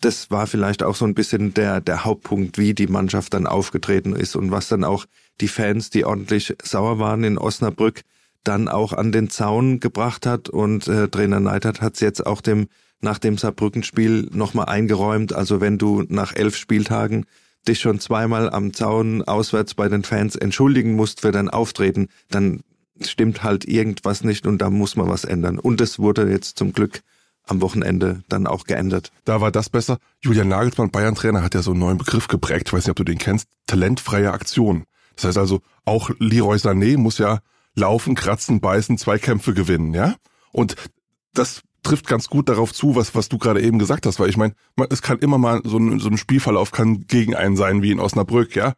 das 0.01 0.31
war 0.31 0.47
vielleicht 0.47 0.83
auch 0.83 0.95
so 0.95 1.05
ein 1.05 1.13
bisschen 1.13 1.53
der, 1.53 1.81
der 1.81 2.05
Hauptpunkt, 2.05 2.57
wie 2.57 2.73
die 2.73 2.87
Mannschaft 2.87 3.33
dann 3.33 3.47
aufgetreten 3.47 4.15
ist 4.15 4.35
und 4.35 4.51
was 4.51 4.67
dann 4.67 4.83
auch 4.83 5.05
die 5.41 5.47
Fans, 5.47 5.89
die 5.89 6.05
ordentlich 6.05 6.55
sauer 6.63 6.99
waren 6.99 7.23
in 7.23 7.37
Osnabrück, 7.37 8.01
dann 8.43 8.67
auch 8.67 8.93
an 8.93 9.11
den 9.11 9.29
Zaun 9.29 9.79
gebracht 9.79 10.25
hat. 10.25 10.49
Und 10.49 10.87
äh, 10.87 11.09
Trainer 11.09 11.39
Neidert 11.39 11.81
hat 11.81 11.95
es 11.95 11.99
jetzt 11.99 12.25
auch 12.25 12.41
dem 12.41 12.67
nach 13.01 13.17
dem 13.17 13.37
Saarbrückenspiel 13.37 14.29
nochmal 14.31 14.65
eingeräumt. 14.65 15.33
Also 15.33 15.61
wenn 15.61 15.77
du 15.77 16.03
nach 16.09 16.35
elf 16.35 16.55
Spieltagen 16.55 17.25
dich 17.67 17.79
schon 17.79 17.99
zweimal 17.99 18.49
am 18.49 18.73
Zaun 18.73 19.21
auswärts 19.23 19.73
bei 19.73 19.87
den 19.87 20.03
Fans 20.03 20.35
entschuldigen 20.35 20.93
musst 20.95 21.21
für 21.21 21.31
dein 21.31 21.49
Auftreten, 21.49 22.09
dann 22.29 22.61
stimmt 23.01 23.43
halt 23.43 23.65
irgendwas 23.65 24.23
nicht 24.23 24.47
und 24.47 24.61
da 24.61 24.69
muss 24.69 24.95
man 24.95 25.07
was 25.07 25.23
ändern. 25.23 25.59
Und 25.59 25.79
es 25.81 25.99
wurde 25.99 26.29
jetzt 26.29 26.57
zum 26.57 26.73
Glück 26.73 27.01
am 27.49 27.61
Wochenende 27.61 28.23
dann 28.29 28.47
auch 28.47 28.65
geändert. 28.65 29.11
Da 29.25 29.41
war 29.41 29.51
das 29.51 29.69
besser. 29.69 29.97
Julian 30.21 30.49
Nagelsmann, 30.49 30.91
Bayern-Trainer, 30.91 31.43
hat 31.43 31.55
ja 31.55 31.61
so 31.61 31.71
einen 31.71 31.79
neuen 31.79 31.97
Begriff 31.97 32.27
geprägt. 32.27 32.67
Ich 32.67 32.73
weiß 32.73 32.85
nicht, 32.85 32.91
ob 32.91 32.97
du 32.97 33.03
den 33.03 33.17
kennst. 33.17 33.47
Talentfreie 33.67 34.31
Aktion. 34.31 34.85
Das 35.15 35.25
heißt 35.25 35.37
also, 35.37 35.61
auch 35.85 36.11
Leroy 36.19 36.57
Sané 36.57 36.97
muss 36.97 37.17
ja 37.17 37.39
laufen, 37.75 38.15
kratzen, 38.15 38.59
beißen, 38.59 38.97
Zweikämpfe 38.97 39.53
gewinnen, 39.53 39.93
ja? 39.93 40.15
Und 40.51 40.75
das 41.33 41.61
trifft 41.83 42.07
ganz 42.07 42.27
gut 42.27 42.49
darauf 42.49 42.73
zu, 42.73 42.95
was, 42.95 43.15
was 43.15 43.29
du 43.29 43.37
gerade 43.37 43.61
eben 43.61 43.79
gesagt 43.79 44.05
hast, 44.05 44.19
weil 44.19 44.29
ich 44.29 44.37
meine, 44.37 44.53
es 44.89 45.01
kann 45.01 45.19
immer 45.19 45.37
mal 45.37 45.61
so 45.63 45.77
ein, 45.77 45.99
so 45.99 46.09
ein 46.09 46.17
Spielverlauf 46.17 46.71
kann 46.71 47.05
gegen 47.07 47.35
einen 47.35 47.55
sein, 47.55 47.81
wie 47.81 47.91
in 47.91 47.99
Osnabrück, 47.99 48.55
ja? 48.55 48.73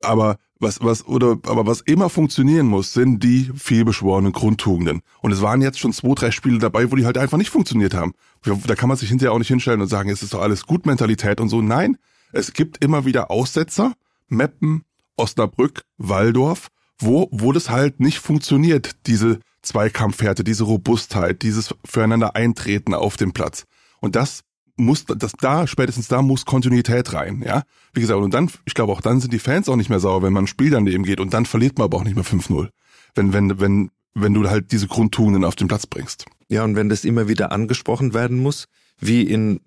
Aber 0.00 0.36
was, 0.58 0.82
was, 0.82 1.06
oder, 1.06 1.38
aber 1.46 1.66
was 1.66 1.80
immer 1.80 2.10
funktionieren 2.10 2.66
muss, 2.66 2.92
sind 2.92 3.22
die 3.24 3.50
vielbeschworenen 3.54 4.32
Grundtugenden. 4.32 5.00
Und 5.22 5.32
es 5.32 5.40
waren 5.40 5.62
jetzt 5.62 5.78
schon 5.78 5.92
zwei, 5.92 6.14
drei 6.14 6.30
Spiele 6.30 6.58
dabei, 6.58 6.90
wo 6.90 6.96
die 6.96 7.06
halt 7.06 7.18
einfach 7.18 7.38
nicht 7.38 7.50
funktioniert 7.50 7.94
haben. 7.94 8.12
Da 8.42 8.74
kann 8.74 8.88
man 8.88 8.98
sich 8.98 9.08
hinterher 9.08 9.32
auch 9.32 9.38
nicht 9.38 9.48
hinstellen 9.48 9.80
und 9.80 9.88
sagen, 9.88 10.10
es 10.10 10.22
ist 10.22 10.34
doch 10.34 10.42
alles 10.42 10.66
gut 10.66 10.86
Mentalität 10.86 11.40
und 11.40 11.48
so. 11.48 11.62
Nein, 11.62 11.96
es 12.32 12.52
gibt 12.52 12.82
immer 12.84 13.04
wieder 13.04 13.30
Aussetzer, 13.30 13.94
Meppen, 14.28 14.84
Osnabrück, 15.16 15.82
Waldorf, 15.98 16.68
wo, 16.98 17.28
wo 17.32 17.52
das 17.52 17.70
halt 17.70 18.00
nicht 18.00 18.18
funktioniert, 18.18 18.96
diese 19.06 19.40
Zweikampfhärte, 19.62 20.44
diese 20.44 20.64
Robustheit, 20.64 21.42
dieses 21.42 21.74
füreinander 21.84 22.36
Eintreten 22.36 22.94
auf 22.94 23.16
dem 23.16 23.32
Platz. 23.32 23.64
Und 24.00 24.16
das 24.16 24.42
muss, 24.80 25.04
das 25.04 25.32
da, 25.32 25.66
spätestens 25.66 26.08
da 26.08 26.22
muss 26.22 26.44
Kontinuität 26.44 27.12
rein, 27.12 27.42
ja. 27.44 27.62
Wie 27.92 28.00
gesagt, 28.00 28.20
und 28.20 28.34
dann, 28.34 28.50
ich 28.64 28.74
glaube 28.74 28.92
auch 28.92 29.00
dann 29.00 29.20
sind 29.20 29.32
die 29.32 29.38
Fans 29.38 29.68
auch 29.68 29.76
nicht 29.76 29.90
mehr 29.90 30.00
sauer, 30.00 30.22
wenn 30.22 30.32
man 30.32 30.44
ein 30.44 30.48
Spiel 30.48 30.70
daneben 30.70 31.04
geht 31.04 31.20
und 31.20 31.34
dann 31.34 31.46
verliert 31.46 31.78
man 31.78 31.86
aber 31.86 31.98
auch 31.98 32.04
nicht 32.04 32.16
mehr 32.16 32.24
5-0. 32.24 32.68
Wenn, 33.14 33.32
wenn, 33.32 33.60
wenn, 33.60 33.90
wenn 34.14 34.34
du 34.34 34.48
halt 34.48 34.72
diese 34.72 34.86
Grundtugenden 34.86 35.44
auf 35.44 35.56
den 35.56 35.68
Platz 35.68 35.86
bringst. 35.86 36.26
Ja, 36.48 36.64
und 36.64 36.76
wenn 36.76 36.88
das 36.88 37.04
immer 37.04 37.28
wieder 37.28 37.52
angesprochen 37.52 38.14
werden 38.14 38.38
muss, 38.38 38.66
wie 38.98 39.22
in, 39.22 39.60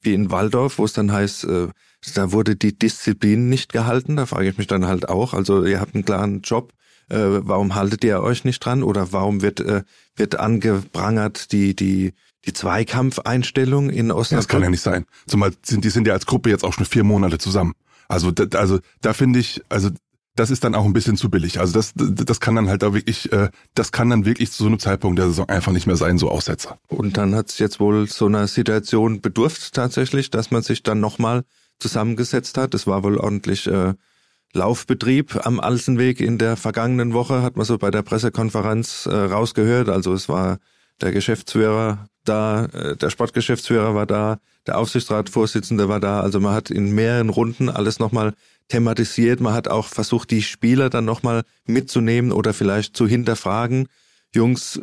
wie 0.00 0.14
in 0.14 0.30
Waldorf, 0.30 0.78
wo 0.78 0.84
es 0.84 0.92
dann 0.92 1.12
heißt, 1.12 1.44
äh, 1.44 1.68
da 2.14 2.32
wurde 2.32 2.56
die 2.56 2.76
Disziplin 2.76 3.48
nicht 3.48 3.72
gehalten, 3.72 4.16
da 4.16 4.26
frage 4.26 4.48
ich 4.48 4.58
mich 4.58 4.66
dann 4.66 4.86
halt 4.86 5.08
auch. 5.08 5.34
Also 5.34 5.64
ihr 5.64 5.80
habt 5.80 5.94
einen 5.94 6.04
klaren 6.04 6.40
Job, 6.42 6.72
äh, 7.08 7.18
warum 7.18 7.74
haltet 7.74 8.02
ihr 8.04 8.22
euch 8.22 8.44
nicht 8.44 8.60
dran? 8.60 8.82
Oder 8.82 9.12
warum 9.12 9.42
wird, 9.42 9.60
äh, 9.60 9.82
wird 10.16 10.38
angeprangert 10.38 11.52
die, 11.52 11.76
die, 11.76 12.14
die 12.46 12.52
Zweikampfeinstellung 12.52 13.90
in 13.90 14.10
Osnabrück. 14.10 14.30
Ja, 14.30 14.36
das 14.36 14.48
kann 14.48 14.62
ja 14.62 14.70
nicht 14.70 14.82
sein. 14.82 15.06
Zumal 15.26 15.52
sind 15.64 15.84
die 15.84 15.90
sind 15.90 16.06
ja 16.06 16.12
als 16.12 16.26
Gruppe 16.26 16.50
jetzt 16.50 16.64
auch 16.64 16.72
schon 16.72 16.86
vier 16.86 17.04
Monate 17.04 17.38
zusammen. 17.38 17.74
Also 18.08 18.30
da, 18.30 18.58
also 18.58 18.80
da 19.00 19.12
finde 19.12 19.38
ich, 19.38 19.62
also 19.68 19.90
das 20.34 20.50
ist 20.50 20.64
dann 20.64 20.74
auch 20.74 20.84
ein 20.84 20.92
bisschen 20.92 21.16
zu 21.16 21.30
billig. 21.30 21.60
Also 21.60 21.74
das, 21.74 21.92
das 21.94 22.40
kann 22.40 22.54
dann 22.54 22.68
halt 22.68 22.82
da 22.82 22.94
wirklich, 22.94 23.30
äh, 23.32 23.50
das 23.74 23.92
kann 23.92 24.10
dann 24.10 24.24
wirklich 24.24 24.50
zu 24.50 24.62
so 24.62 24.68
einem 24.68 24.78
Zeitpunkt 24.78 25.18
der 25.18 25.26
Saison 25.26 25.48
einfach 25.48 25.72
nicht 25.72 25.86
mehr 25.86 25.96
sein, 25.96 26.18
so 26.18 26.30
Aussetzer. 26.30 26.78
Und 26.88 27.16
dann 27.16 27.34
hat 27.34 27.50
es 27.50 27.58
jetzt 27.58 27.80
wohl 27.80 28.08
so 28.08 28.26
einer 28.26 28.46
Situation 28.46 29.20
bedurft 29.20 29.74
tatsächlich, 29.74 30.30
dass 30.30 30.50
man 30.50 30.62
sich 30.62 30.82
dann 30.82 31.00
nochmal 31.00 31.44
zusammengesetzt 31.78 32.56
hat. 32.56 32.74
Es 32.74 32.86
war 32.86 33.02
wohl 33.02 33.18
ordentlich 33.18 33.66
äh, 33.66 33.94
Laufbetrieb 34.54 35.44
am 35.46 35.60
Alsenweg 35.60 36.20
in 36.20 36.38
der 36.38 36.56
vergangenen 36.56 37.12
Woche, 37.12 37.42
hat 37.42 37.56
man 37.56 37.66
so 37.66 37.76
bei 37.78 37.90
der 37.90 38.02
Pressekonferenz 38.02 39.06
äh, 39.06 39.14
rausgehört. 39.14 39.88
Also 39.88 40.14
es 40.14 40.28
war 40.28 40.58
der 41.00 41.12
Geschäftsführer 41.12 42.06
da, 42.24 42.66
äh, 42.66 42.96
der 42.96 43.10
Sportgeschäftsführer 43.10 43.94
war 43.94 44.06
da, 44.06 44.38
der 44.66 44.78
Aufsichtsratsvorsitzende 44.78 45.88
war 45.88 46.00
da. 46.00 46.20
Also 46.20 46.40
man 46.40 46.54
hat 46.54 46.70
in 46.70 46.92
mehreren 46.92 47.28
Runden 47.30 47.68
alles 47.68 47.98
nochmal 47.98 48.34
thematisiert. 48.68 49.40
Man 49.40 49.54
hat 49.54 49.68
auch 49.68 49.88
versucht, 49.88 50.30
die 50.30 50.42
Spieler 50.42 50.88
dann 50.90 51.04
nochmal 51.04 51.42
mitzunehmen 51.66 52.32
oder 52.32 52.54
vielleicht 52.54 52.96
zu 52.96 53.06
hinterfragen. 53.06 53.88
Jungs, 54.34 54.80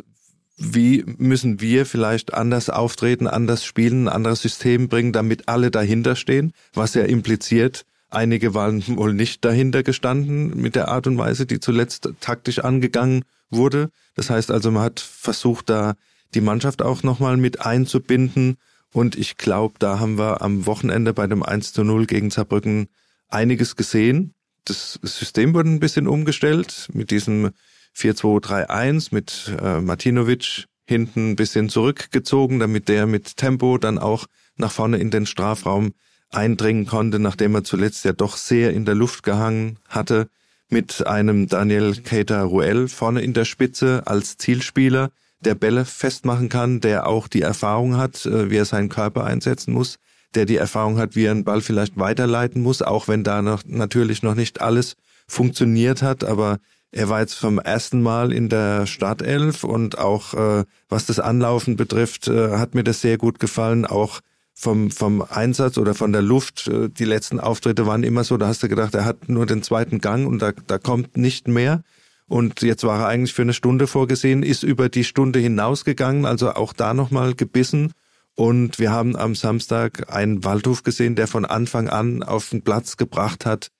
wie 0.56 1.04
müssen 1.16 1.60
wir 1.60 1.86
vielleicht 1.86 2.34
anders 2.34 2.68
auftreten, 2.68 3.26
anders 3.26 3.64
spielen, 3.64 4.04
ein 4.04 4.08
anderes 4.08 4.42
System 4.42 4.88
bringen, 4.88 5.12
damit 5.12 5.48
alle 5.48 5.70
dahinter 5.70 6.16
stehen, 6.16 6.52
was 6.74 6.92
ja 6.94 7.04
impliziert, 7.04 7.86
einige 8.10 8.52
waren 8.52 8.84
wohl 8.98 9.14
nicht 9.14 9.44
dahinter 9.44 9.82
gestanden 9.82 10.60
mit 10.60 10.76
der 10.76 10.88
Art 10.88 11.06
und 11.06 11.16
Weise, 11.16 11.46
die 11.46 11.60
zuletzt 11.60 12.10
taktisch 12.20 12.58
angegangen 12.58 13.24
wurde. 13.48 13.90
Das 14.14 14.28
heißt 14.28 14.50
also, 14.50 14.70
man 14.70 14.82
hat 14.82 15.00
versucht, 15.00 15.70
da 15.70 15.94
die 16.34 16.40
Mannschaft 16.40 16.82
auch 16.82 17.02
nochmal 17.02 17.36
mit 17.36 17.64
einzubinden. 17.64 18.56
Und 18.92 19.16
ich 19.16 19.36
glaube, 19.36 19.74
da 19.78 19.98
haben 19.98 20.18
wir 20.18 20.42
am 20.42 20.66
Wochenende 20.66 21.12
bei 21.12 21.26
dem 21.26 21.42
1 21.42 21.72
zu 21.72 21.84
0 21.84 22.06
gegen 22.06 22.30
Saarbrücken 22.30 22.88
einiges 23.28 23.76
gesehen. 23.76 24.34
Das 24.64 24.98
System 25.02 25.54
wurde 25.54 25.70
ein 25.70 25.80
bisschen 25.80 26.08
umgestellt 26.08 26.88
mit 26.92 27.10
diesem 27.10 27.50
4-2-3-1 27.96 29.08
mit 29.12 29.52
äh, 29.60 29.80
Martinovic 29.80 30.66
hinten 30.86 31.30
ein 31.30 31.36
bisschen 31.36 31.68
zurückgezogen, 31.68 32.58
damit 32.58 32.88
der 32.88 33.06
mit 33.06 33.36
Tempo 33.36 33.78
dann 33.78 33.98
auch 33.98 34.26
nach 34.56 34.72
vorne 34.72 34.98
in 34.98 35.10
den 35.10 35.26
Strafraum 35.26 35.92
eindringen 36.30 36.86
konnte, 36.86 37.18
nachdem 37.18 37.54
er 37.54 37.64
zuletzt 37.64 38.04
ja 38.04 38.12
doch 38.12 38.36
sehr 38.36 38.72
in 38.72 38.84
der 38.84 38.94
Luft 38.94 39.22
gehangen 39.22 39.78
hatte, 39.88 40.28
mit 40.68 41.06
einem 41.06 41.48
Daniel 41.48 42.00
Keita 42.02 42.42
Ruel 42.42 42.88
vorne 42.88 43.22
in 43.22 43.32
der 43.32 43.44
Spitze 43.44 44.02
als 44.06 44.36
Zielspieler, 44.36 45.10
der 45.40 45.54
Bälle 45.54 45.84
festmachen 45.84 46.48
kann, 46.48 46.80
der 46.80 47.06
auch 47.06 47.28
die 47.28 47.42
Erfahrung 47.42 47.96
hat, 47.96 48.26
äh, 48.26 48.50
wie 48.50 48.56
er 48.56 48.64
seinen 48.64 48.88
Körper 48.88 49.24
einsetzen 49.24 49.72
muss, 49.72 49.98
der 50.34 50.46
die 50.46 50.56
Erfahrung 50.56 50.98
hat, 50.98 51.16
wie 51.16 51.24
er 51.24 51.32
einen 51.32 51.44
Ball 51.44 51.60
vielleicht 51.60 51.98
weiterleiten 51.98 52.62
muss, 52.62 52.82
auch 52.82 53.08
wenn 53.08 53.24
da 53.24 53.42
noch 53.42 53.62
natürlich 53.66 54.22
noch 54.22 54.34
nicht 54.34 54.60
alles 54.60 54.96
funktioniert 55.26 56.02
hat, 56.02 56.24
aber 56.24 56.58
er 56.92 57.08
war 57.08 57.20
jetzt 57.20 57.34
vom 57.34 57.58
ersten 57.58 58.02
Mal 58.02 58.32
in 58.32 58.48
der 58.48 58.86
Startelf 58.86 59.62
und 59.62 59.98
auch 59.98 60.34
äh, 60.34 60.64
was 60.88 61.06
das 61.06 61.20
Anlaufen 61.20 61.76
betrifft, 61.76 62.26
äh, 62.26 62.56
hat 62.56 62.74
mir 62.74 62.82
das 62.82 63.00
sehr 63.00 63.16
gut 63.16 63.38
gefallen. 63.38 63.86
Auch 63.86 64.20
vom, 64.54 64.90
vom 64.90 65.22
Einsatz 65.22 65.78
oder 65.78 65.94
von 65.94 66.12
der 66.12 66.22
Luft, 66.22 66.66
äh, 66.66 66.88
die 66.88 67.04
letzten 67.04 67.38
Auftritte 67.38 67.86
waren 67.86 68.02
immer 68.02 68.24
so, 68.24 68.36
da 68.36 68.48
hast 68.48 68.62
du 68.62 68.68
gedacht, 68.68 68.94
er 68.94 69.04
hat 69.04 69.28
nur 69.28 69.46
den 69.46 69.62
zweiten 69.62 70.00
Gang 70.00 70.26
und 70.26 70.42
da, 70.42 70.52
da 70.66 70.78
kommt 70.78 71.16
nicht 71.16 71.46
mehr. 71.46 71.82
Und 72.30 72.62
jetzt 72.62 72.84
war 72.84 73.00
er 73.00 73.08
eigentlich 73.08 73.34
für 73.34 73.42
eine 73.42 73.52
Stunde 73.52 73.88
vorgesehen, 73.88 74.44
ist 74.44 74.62
über 74.62 74.88
die 74.88 75.02
Stunde 75.02 75.40
hinausgegangen, 75.40 76.26
also 76.26 76.52
auch 76.52 76.72
da 76.72 76.94
nochmal 76.94 77.34
gebissen. 77.34 77.90
Und 78.36 78.78
wir 78.78 78.92
haben 78.92 79.16
am 79.16 79.34
Samstag 79.34 80.14
einen 80.14 80.44
Waldhof 80.44 80.84
gesehen, 80.84 81.16
der 81.16 81.26
von 81.26 81.44
Anfang 81.44 81.88
an 81.88 82.22
auf 82.22 82.50
den 82.50 82.62
Platz 82.62 82.96
gebracht 82.96 83.46
hat, 83.46 83.72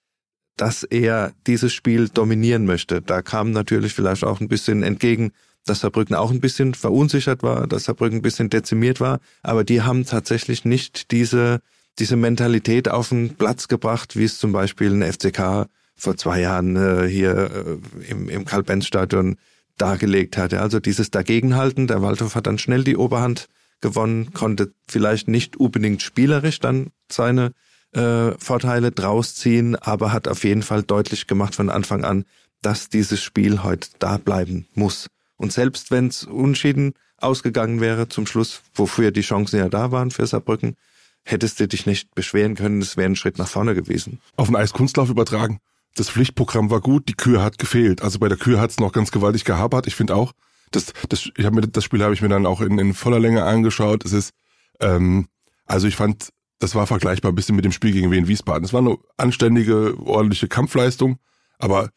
dass 0.56 0.82
er 0.82 1.32
dieses 1.46 1.72
Spiel 1.72 2.08
dominieren 2.08 2.64
möchte. 2.64 3.00
Da 3.00 3.22
kam 3.22 3.52
natürlich 3.52 3.94
vielleicht 3.94 4.24
auch 4.24 4.40
ein 4.40 4.48
bisschen 4.48 4.82
entgegen, 4.82 5.30
dass 5.64 5.78
Saarbrücken 5.80 6.16
auch 6.16 6.32
ein 6.32 6.40
bisschen 6.40 6.74
verunsichert 6.74 7.44
war, 7.44 7.68
dass 7.68 7.84
Saarbrücken 7.84 8.18
ein 8.18 8.22
bisschen 8.22 8.50
dezimiert 8.50 8.98
war, 8.98 9.20
aber 9.44 9.62
die 9.62 9.82
haben 9.82 10.04
tatsächlich 10.06 10.64
nicht 10.64 11.12
diese, 11.12 11.60
diese 12.00 12.16
Mentalität 12.16 12.88
auf 12.88 13.10
den 13.10 13.36
Platz 13.36 13.68
gebracht, 13.68 14.16
wie 14.16 14.24
es 14.24 14.40
zum 14.40 14.50
Beispiel 14.50 14.90
ein 14.90 15.12
FCK 15.12 15.68
vor 16.00 16.16
zwei 16.16 16.40
Jahren 16.40 16.76
äh, 16.76 17.06
hier 17.06 17.50
äh, 17.50 18.10
im, 18.10 18.28
im 18.28 18.44
Karl-Benz-Stadion 18.44 19.36
dargelegt 19.76 20.36
hatte. 20.36 20.60
Also 20.60 20.80
dieses 20.80 21.10
Dagegenhalten, 21.10 21.86
der 21.86 22.02
Waldhof 22.02 22.34
hat 22.34 22.46
dann 22.46 22.58
schnell 22.58 22.84
die 22.84 22.96
Oberhand 22.96 23.48
gewonnen, 23.80 24.32
konnte 24.32 24.72
vielleicht 24.88 25.28
nicht 25.28 25.56
unbedingt 25.56 26.02
spielerisch 26.02 26.60
dann 26.60 26.88
seine 27.10 27.52
äh, 27.92 28.32
Vorteile 28.38 28.92
draus 28.92 29.34
ziehen, 29.34 29.76
aber 29.76 30.12
hat 30.12 30.28
auf 30.28 30.44
jeden 30.44 30.62
Fall 30.62 30.82
deutlich 30.82 31.26
gemacht 31.26 31.54
von 31.54 31.70
Anfang 31.70 32.04
an, 32.04 32.24
dass 32.62 32.88
dieses 32.88 33.22
Spiel 33.22 33.62
heute 33.62 33.88
da 33.98 34.18
bleiben 34.18 34.66
muss. 34.74 35.06
Und 35.36 35.52
selbst 35.52 35.90
wenn 35.90 36.08
es 36.08 36.24
unschieden 36.24 36.92
ausgegangen 37.16 37.80
wäre 37.80 38.08
zum 38.08 38.26
Schluss, 38.26 38.62
wofür 38.74 39.10
die 39.10 39.22
Chancen 39.22 39.58
ja 39.58 39.68
da 39.68 39.92
waren 39.92 40.10
für 40.10 40.26
Saarbrücken, 40.26 40.76
hättest 41.24 41.60
du 41.60 41.68
dich 41.68 41.86
nicht 41.86 42.14
beschweren 42.14 42.54
können, 42.54 42.82
es 42.82 42.96
wäre 42.96 43.10
ein 43.10 43.16
Schritt 43.16 43.38
nach 43.38 43.48
vorne 43.48 43.74
gewesen. 43.74 44.20
Auf 44.36 44.48
den 44.48 44.56
Eiskunstlauf 44.56 45.08
übertragen. 45.08 45.60
Das 45.96 46.10
Pflichtprogramm 46.10 46.70
war 46.70 46.80
gut, 46.80 47.08
die 47.08 47.14
Kühe 47.14 47.42
hat 47.42 47.58
gefehlt. 47.58 48.02
Also 48.02 48.18
bei 48.18 48.28
der 48.28 48.38
Kühe 48.38 48.60
hat 48.60 48.70
es 48.70 48.80
noch 48.80 48.92
ganz 48.92 49.10
gewaltig 49.10 49.44
gehabert. 49.44 49.86
Ich 49.86 49.96
finde 49.96 50.14
auch, 50.14 50.32
das, 50.70 50.92
das, 51.08 51.28
ich 51.36 51.44
hab 51.44 51.52
mir, 51.52 51.62
das 51.62 51.84
Spiel 51.84 52.02
habe 52.02 52.14
ich 52.14 52.22
mir 52.22 52.28
dann 52.28 52.46
auch 52.46 52.60
in, 52.60 52.78
in 52.78 52.94
voller 52.94 53.18
Länge 53.18 53.44
angeschaut. 53.44 54.04
Es 54.04 54.12
ist, 54.12 54.32
ähm, 54.80 55.26
also 55.66 55.88
ich 55.88 55.96
fand, 55.96 56.30
das 56.58 56.74
war 56.74 56.86
vergleichbar 56.86 57.32
ein 57.32 57.34
bisschen 57.34 57.56
mit 57.56 57.64
dem 57.64 57.72
Spiel 57.72 57.92
gegen 57.92 58.10
Wien 58.10 58.28
Wiesbaden. 58.28 58.64
Es 58.64 58.72
war 58.72 58.80
eine 58.80 58.98
anständige, 59.16 59.98
ordentliche 59.98 60.48
Kampfleistung, 60.48 61.18
aber 61.58 61.90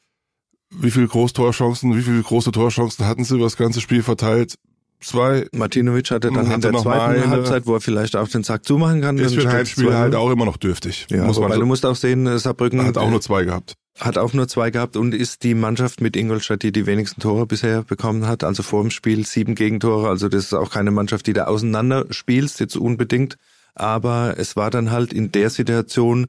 wie 0.71 0.91
viele 0.91 1.07
Großtorchancen, 1.07 1.95
wie 1.95 2.01
viele 2.01 2.21
große 2.21 2.51
Torchancen 2.51 3.05
hatten 3.05 3.23
sie 3.23 3.35
über 3.35 3.43
das 3.43 3.57
ganze 3.57 3.81
Spiel 3.81 4.01
verteilt? 4.01 4.55
Zwei. 5.03 5.47
Martinovic 5.51 6.11
hatte 6.11 6.29
dann 6.29 6.49
hatte 6.49 6.67
in 6.67 6.73
der 6.73 6.81
zweiten 6.81 7.15
eine, 7.15 7.29
Halbzeit, 7.29 7.65
wo 7.65 7.75
er 7.75 7.81
vielleicht 7.81 8.15
auch 8.15 8.27
den 8.27 8.43
Sack 8.43 8.65
zumachen 8.65 9.01
kann. 9.01 9.17
Ist 9.17 9.35
für 9.35 9.41
ein 9.41 9.51
Heimspiel 9.51 9.93
halt 9.93 10.15
auch 10.15 10.31
immer 10.31 10.45
noch 10.45 10.57
dürftig. 10.57 11.07
Ja, 11.09 11.25
muss 11.25 11.35
so, 11.35 11.47
du 11.47 11.65
musst 11.65 11.85
auch 11.85 11.95
sehen, 11.95 12.37
Saarbrücken 12.37 12.85
hat 12.85 12.97
auch 12.97 13.09
nur 13.09 13.21
zwei 13.21 13.43
gehabt. 13.43 13.75
Hat 13.99 14.17
auch 14.17 14.33
nur 14.33 14.47
zwei 14.47 14.71
gehabt 14.71 14.97
und 14.97 15.13
ist 15.13 15.43
die 15.43 15.53
Mannschaft 15.53 16.01
mit 16.01 16.15
Ingolstadt, 16.15 16.63
die 16.63 16.71
die 16.71 16.87
wenigsten 16.87 17.21
Tore 17.21 17.45
bisher 17.45 17.83
bekommen 17.83 18.25
hat. 18.25 18.43
Also 18.43 18.63
vor 18.63 18.81
dem 18.81 18.89
Spiel 18.89 19.25
sieben 19.25 19.53
Gegentore. 19.53 20.09
Also 20.09 20.29
das 20.29 20.45
ist 20.45 20.53
auch 20.53 20.71
keine 20.71 20.89
Mannschaft, 20.89 21.27
die 21.27 21.33
da 21.33 21.45
auseinander 21.45 22.05
spielst, 22.09 22.59
jetzt 22.59 22.75
unbedingt 22.75 23.37
aber 23.75 24.35
es 24.37 24.55
war 24.55 24.69
dann 24.69 24.91
halt 24.91 25.13
in 25.13 25.31
der 25.31 25.49
Situation, 25.49 26.27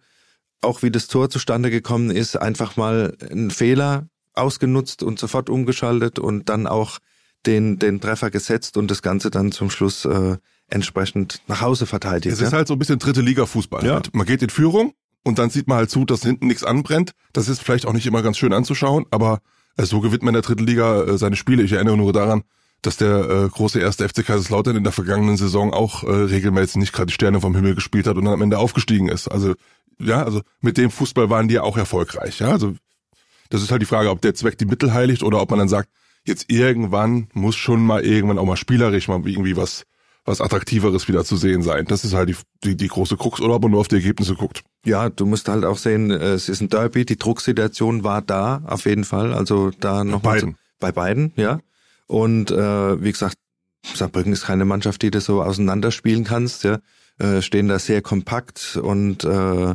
auch 0.61 0.83
wie 0.83 0.91
das 0.91 1.09
Tor 1.09 1.31
zustande 1.31 1.71
gekommen 1.71 2.11
ist, 2.11 2.37
einfach 2.37 2.77
mal 2.77 3.17
ein 3.31 3.51
Fehler 3.51 4.09
ausgenutzt 4.33 5.03
und 5.03 5.19
sofort 5.19 5.51
umgeschaltet 5.51 6.19
und 6.19 6.49
dann 6.49 6.67
auch 6.67 6.99
den, 7.47 7.79
den 7.79 8.01
Treffer 8.01 8.31
gesetzt 8.31 8.77
und 8.77 8.91
das 8.91 9.03
Ganze 9.03 9.31
dann 9.31 9.53
zum 9.53 9.71
Schluss 9.71 10.05
äh, 10.05 10.37
entsprechend 10.69 11.41
nach 11.47 11.61
Hause 11.61 11.87
verteidigt. 11.87 12.35
Es 12.35 12.41
ist 12.41 12.53
ja? 12.53 12.59
halt 12.59 12.69
so 12.69 12.75
ein 12.75 12.79
bisschen 12.79 12.99
dritte 12.99 13.21
Liga 13.21 13.47
Fußball. 13.47 13.85
Ja. 13.85 13.95
Halt. 13.95 14.15
Man 14.15 14.27
geht 14.27 14.43
in 14.43 14.51
Führung 14.51 14.95
und 15.23 15.39
dann 15.39 15.51
sieht 15.51 15.69
man 15.69 15.79
halt 15.79 15.91
zu, 15.91 16.05
dass 16.05 16.23
hinten 16.23 16.47
nichts 16.47 16.65
anbrennt. 16.65 17.13
Das 17.33 17.49
ist 17.49 17.63
vielleicht 17.63 17.87
auch 17.87 17.93
nicht 17.93 18.07
immer 18.07 18.23
ganz 18.23 18.39
schön 18.39 18.53
anzuschauen, 18.53 19.07
aber 19.11 19.41
äh, 19.77 19.85
so 19.85 20.01
gewinnt 20.01 20.23
man 20.23 20.35
in 20.35 20.41
der 20.41 20.43
dritten 20.43 20.67
Liga 20.67 21.03
äh, 21.03 21.19
seine 21.19 21.37
Spiele. 21.37 21.63
Ich 21.63 21.73
erinnere 21.73 21.97
nur 21.97 22.13
daran, 22.13 22.43
dass 22.83 22.97
der 22.97 23.31
äh, 23.31 23.49
große 23.49 23.81
erste 23.81 24.09
FC 24.09 24.25
Kaiserslautern 24.25 24.77
in 24.77 24.85
der 24.85 24.93
vergangenen 24.93 25.37
Saison 25.37 25.73
auch 25.73 26.05
äh, 26.05 26.11
regelmäßig 26.11 26.77
nicht 26.77 26.93
gerade 26.93 27.07
die 27.07 27.15
Sterne 27.15 27.41
vom 27.41 27.55
Himmel 27.55 27.75
gespielt 27.75 28.07
hat 28.07 28.17
und 28.17 28.25
dann 28.25 28.35
am 28.35 28.43
Ende 28.43 28.59
aufgestiegen 28.59 29.09
ist. 29.09 29.29
Also 29.29 29.55
ja, 29.99 30.23
also 30.23 30.43
mit 30.61 30.77
dem 30.77 30.91
Fußball 30.91 31.31
waren 31.31 31.49
die 31.49 31.55
ja 31.55 31.63
auch 31.63 31.77
erfolgreich. 31.77 32.41
Ja, 32.41 32.51
also 32.51 32.75
das 33.51 33.63
ist 33.63 33.71
halt 33.71 33.83
die 33.83 33.87
Frage, 33.87 34.11
ob 34.11 34.21
der 34.21 34.35
Zweck 34.35 34.59
die 34.59 34.67
Mittel 34.67 34.93
heiligt 34.93 35.23
oder 35.23 35.41
ob 35.41 35.51
man 35.51 35.61
dann 35.61 35.69
sagt, 35.69 35.89
jetzt 36.25 36.51
irgendwann 36.51 37.29
muss 37.33 37.57
schon 37.57 37.85
mal 37.85 38.05
irgendwann 38.05 38.39
auch 38.39 38.47
mal 38.47 38.57
spielerisch 38.57 39.09
mal 39.09 39.27
irgendwie 39.27 39.57
was 39.57 39.85
was 40.25 40.41
attraktiveres 40.41 41.07
wieder 41.07 41.25
zu 41.25 41.37
sehen 41.37 41.63
sein. 41.63 41.85
Das 41.85 42.05
ist 42.05 42.15
halt 42.15 42.31
die, 42.31 42.37
die, 42.65 42.77
die 42.77 42.89
große 42.89 43.17
Krux 43.17 43.41
oder 43.41 43.57
ob 43.57 43.63
man 43.63 43.73
nur 43.73 43.81
auf 43.81 43.89
die 43.89 43.97
Ergebnisse 43.97 44.35
guckt. 44.35 44.63
Ja, 44.85 45.11
du 45.11 45.27
musst 45.27 45.49
halt 45.49 45.65
auch 45.65 45.77
sehen, 45.77 46.11
äh, 46.11 46.33
es 46.33 46.49
ist 46.49 46.63
ein 46.63 46.71
Derby, 46.71 47.05
die 47.05 47.19
Drucksituation 47.19 48.05
war 48.05 48.23
da, 48.23 48.63
auf 48.67 48.87
jeden 48.87 49.05
Fall. 49.05 49.35
Also 49.35 49.71
da 49.81 50.03
noch 50.03 50.23
bei 50.23 50.37
beiden. 50.37 50.57
bei 50.81 50.93
beiden, 50.93 51.33
ja. 51.37 51.61
Und 52.07 52.51
äh, 52.51 53.03
wie 53.03 53.13
gesagt, 53.13 53.37
Saarbrücken 53.95 54.33
ist 54.33 54.47
keine 54.47 54.65
Mannschaft, 54.65 55.03
die 55.03 55.11
du 55.11 55.21
so 55.21 55.43
auseinanderspielen 55.43 56.25
kannst. 56.25 56.65
Ja, 56.65 56.79
äh, 57.19 57.43
stehen 57.43 57.69
da 57.69 57.79
sehr 57.79 58.01
kompakt 58.01 58.79
und 58.83 59.25
äh, 59.25 59.75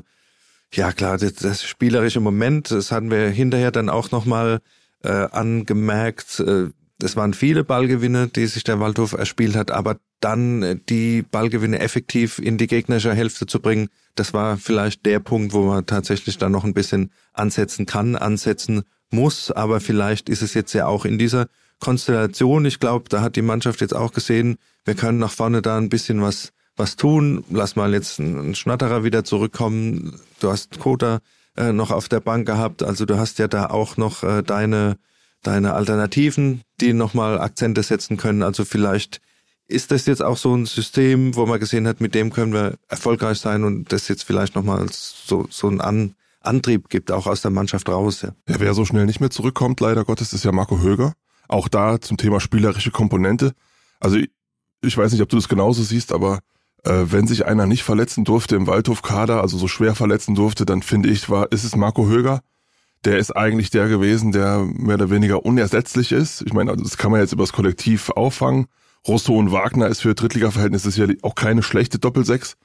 ja 0.74 0.91
klar, 0.91 1.18
das, 1.18 1.34
das 1.34 1.63
spielerische 1.63 2.20
Moment, 2.20 2.72
das 2.72 2.91
hatten 2.91 3.12
wir 3.12 3.29
hinterher 3.29 3.72
dann 3.72 3.89
auch 3.89 4.12
nochmal 4.12 4.62
äh, 5.03 5.10
angemerkt. 5.10 6.39
Äh, 6.39 6.68
das 7.00 7.15
waren 7.15 7.34
viele 7.34 7.63
Ballgewinne, 7.63 8.27
die 8.27 8.46
sich 8.46 8.63
der 8.63 8.79
Waldhof 8.79 9.13
erspielt 9.13 9.56
hat, 9.56 9.72
aber 9.72 9.98
dann 10.20 10.63
äh, 10.63 10.77
die 10.89 11.22
Ballgewinne 11.22 11.79
effektiv 11.79 12.39
in 12.39 12.58
die 12.58 12.68
gegnerische 12.68 13.13
Hälfte 13.13 13.46
zu 13.46 13.60
bringen, 13.60 13.89
das 14.15 14.34
war 14.34 14.58
vielleicht 14.58 15.06
der 15.06 15.20
Punkt, 15.20 15.53
wo 15.53 15.63
man 15.63 15.86
tatsächlich 15.86 16.38
dann 16.38 16.51
noch 16.51 16.65
ein 16.65 16.74
bisschen 16.74 17.12
ansetzen 17.34 17.86
kann, 17.86 18.15
ansetzen 18.15 18.84
muss. 19.12 19.50
Aber 19.51 19.79
vielleicht 19.79 20.27
ist 20.27 20.41
es 20.41 20.53
jetzt 20.53 20.74
ja 20.74 20.88
auch 20.88 21.06
in 21.06 21.18
dieser 21.18 21.48
Konstellation. 21.79 22.65
Ich 22.65 22.79
glaube, 22.79 23.06
da 23.08 23.22
hat 23.22 23.38
die 23.38 23.41
Mannschaft 23.41 23.79
jetzt 23.79 23.96
auch 23.96 24.12
gesehen, 24.12 24.58
wir 24.84 24.96
können 24.96 25.20
nach 25.20 25.32
vorne 25.32 25.62
da 25.62 25.77
ein 25.77 25.89
bisschen 25.89 26.22
was 26.22 26.51
was 26.79 26.96
tun. 26.96 27.44
Lass 27.51 27.75
mal 27.75 27.94
jetzt 27.94 28.20
einen 28.20 28.56
Schnatterer 28.56 29.03
wieder 29.03 29.24
zurückkommen. 29.24 30.20
Du 30.39 30.50
hast 30.50 30.79
Kota 30.79 31.20
äh, 31.59 31.73
noch 31.73 31.91
auf 31.91 32.09
der 32.09 32.19
Bank 32.19 32.47
gehabt, 32.47 32.81
also 32.81 33.05
du 33.05 33.17
hast 33.17 33.37
ja 33.37 33.47
da 33.47 33.67
auch 33.67 33.97
noch 33.97 34.23
äh, 34.23 34.41
deine 34.41 34.97
deine 35.41 35.73
Alternativen, 35.73 36.61
die 36.81 36.93
nochmal 36.93 37.39
Akzente 37.39 37.83
setzen 37.83 38.17
können. 38.17 38.43
Also 38.43 38.65
vielleicht 38.65 39.21
ist 39.67 39.91
das 39.91 40.05
jetzt 40.05 40.21
auch 40.21 40.37
so 40.37 40.55
ein 40.55 40.65
System, 40.65 41.35
wo 41.35 41.45
man 41.45 41.59
gesehen 41.59 41.87
hat, 41.87 42.01
mit 42.01 42.15
dem 42.15 42.31
können 42.31 42.53
wir 42.53 42.77
erfolgreich 42.87 43.39
sein 43.39 43.63
und 43.63 43.91
das 43.93 44.07
jetzt 44.07 44.23
vielleicht 44.23 44.55
nochmal 44.55 44.87
so, 44.91 45.47
so 45.49 45.69
ein 45.69 45.79
An 45.79 46.15
Antrieb 46.41 46.89
gibt, 46.89 47.11
auch 47.11 47.27
aus 47.27 47.41
der 47.41 47.51
Mannschaft 47.51 47.89
raus. 47.89 48.21
Ja. 48.21 48.29
ja, 48.47 48.59
wer 48.59 48.73
so 48.73 48.85
schnell 48.85 49.05
nicht 49.05 49.19
mehr 49.19 49.29
zurückkommt, 49.29 49.81
leider 49.81 50.05
Gottes, 50.05 50.31
ist 50.31 50.45
ja 50.45 50.53
Marco 50.53 50.79
Höger. 50.79 51.13
Auch 51.49 51.67
da 51.67 51.99
zum 51.99 52.15
Thema 52.15 52.39
spielerische 52.39 52.91
Komponente. 52.91 53.53
Also 53.99 54.17
ich, 54.81 54.97
weiß 54.97 55.11
nicht, 55.11 55.21
ob 55.21 55.27
du 55.27 55.35
das 55.35 55.49
genauso 55.49 55.83
siehst, 55.83 56.13
aber 56.13 56.39
wenn 56.83 57.27
sich 57.27 57.45
einer 57.45 57.65
nicht 57.65 57.83
verletzen 57.83 58.24
durfte 58.24 58.55
im 58.55 58.67
Waldhof-Kader, 58.67 59.41
also 59.41 59.57
so 59.57 59.67
schwer 59.67 59.95
verletzen 59.95 60.36
durfte, 60.36 60.65
dann 60.65 60.81
finde 60.81 61.09
ich, 61.09 61.29
war, 61.29 61.51
ist 61.51 61.63
es 61.63 61.75
Marco 61.75 62.07
Höger. 62.07 62.41
Der 63.05 63.17
ist 63.17 63.31
eigentlich 63.31 63.69
der 63.69 63.88
gewesen, 63.88 64.31
der 64.31 64.59
mehr 64.59 64.95
oder 64.95 65.09
weniger 65.09 65.45
unersetzlich 65.45 66.12
ist. 66.12 66.41
Ich 66.41 66.53
meine, 66.53 66.75
das 66.75 66.98
kann 66.98 67.12
man 67.12 67.21
jetzt 67.21 67.33
übers 67.33 67.53
Kollektiv 67.53 68.09
auffangen. 68.09 68.67
Rosso 69.07 69.38
und 69.38 69.51
Wagner 69.51 69.88
ist 69.88 70.01
für 70.01 70.15
Drittliga-Verhältnisse 70.15 70.91
sicherlich 70.91 71.24
auch 71.24 71.36
keine 71.36 71.63
schlechte 71.63 72.00
Doppelsechs. 72.00 72.55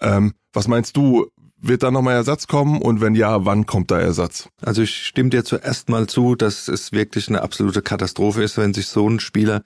Ähm, 0.00 0.34
was 0.52 0.68
meinst 0.68 0.96
du, 0.96 1.26
wird 1.56 1.82
da 1.82 1.90
nochmal 1.90 2.16
Ersatz 2.16 2.46
kommen 2.46 2.82
und 2.82 3.00
wenn 3.00 3.14
ja, 3.14 3.46
wann 3.46 3.66
kommt 3.66 3.90
da 3.90 4.00
Ersatz? 4.00 4.48
Also 4.60 4.82
ich 4.82 5.06
stimme 5.06 5.30
dir 5.30 5.44
zuerst 5.44 5.88
mal 5.88 6.06
zu, 6.06 6.34
dass 6.34 6.68
es 6.68 6.92
wirklich 6.92 7.28
eine 7.28 7.42
absolute 7.42 7.82
Katastrophe 7.82 8.42
ist, 8.42 8.58
wenn 8.58 8.74
sich 8.74 8.88
so 8.88 9.08
ein 9.08 9.20
Spieler 9.20 9.62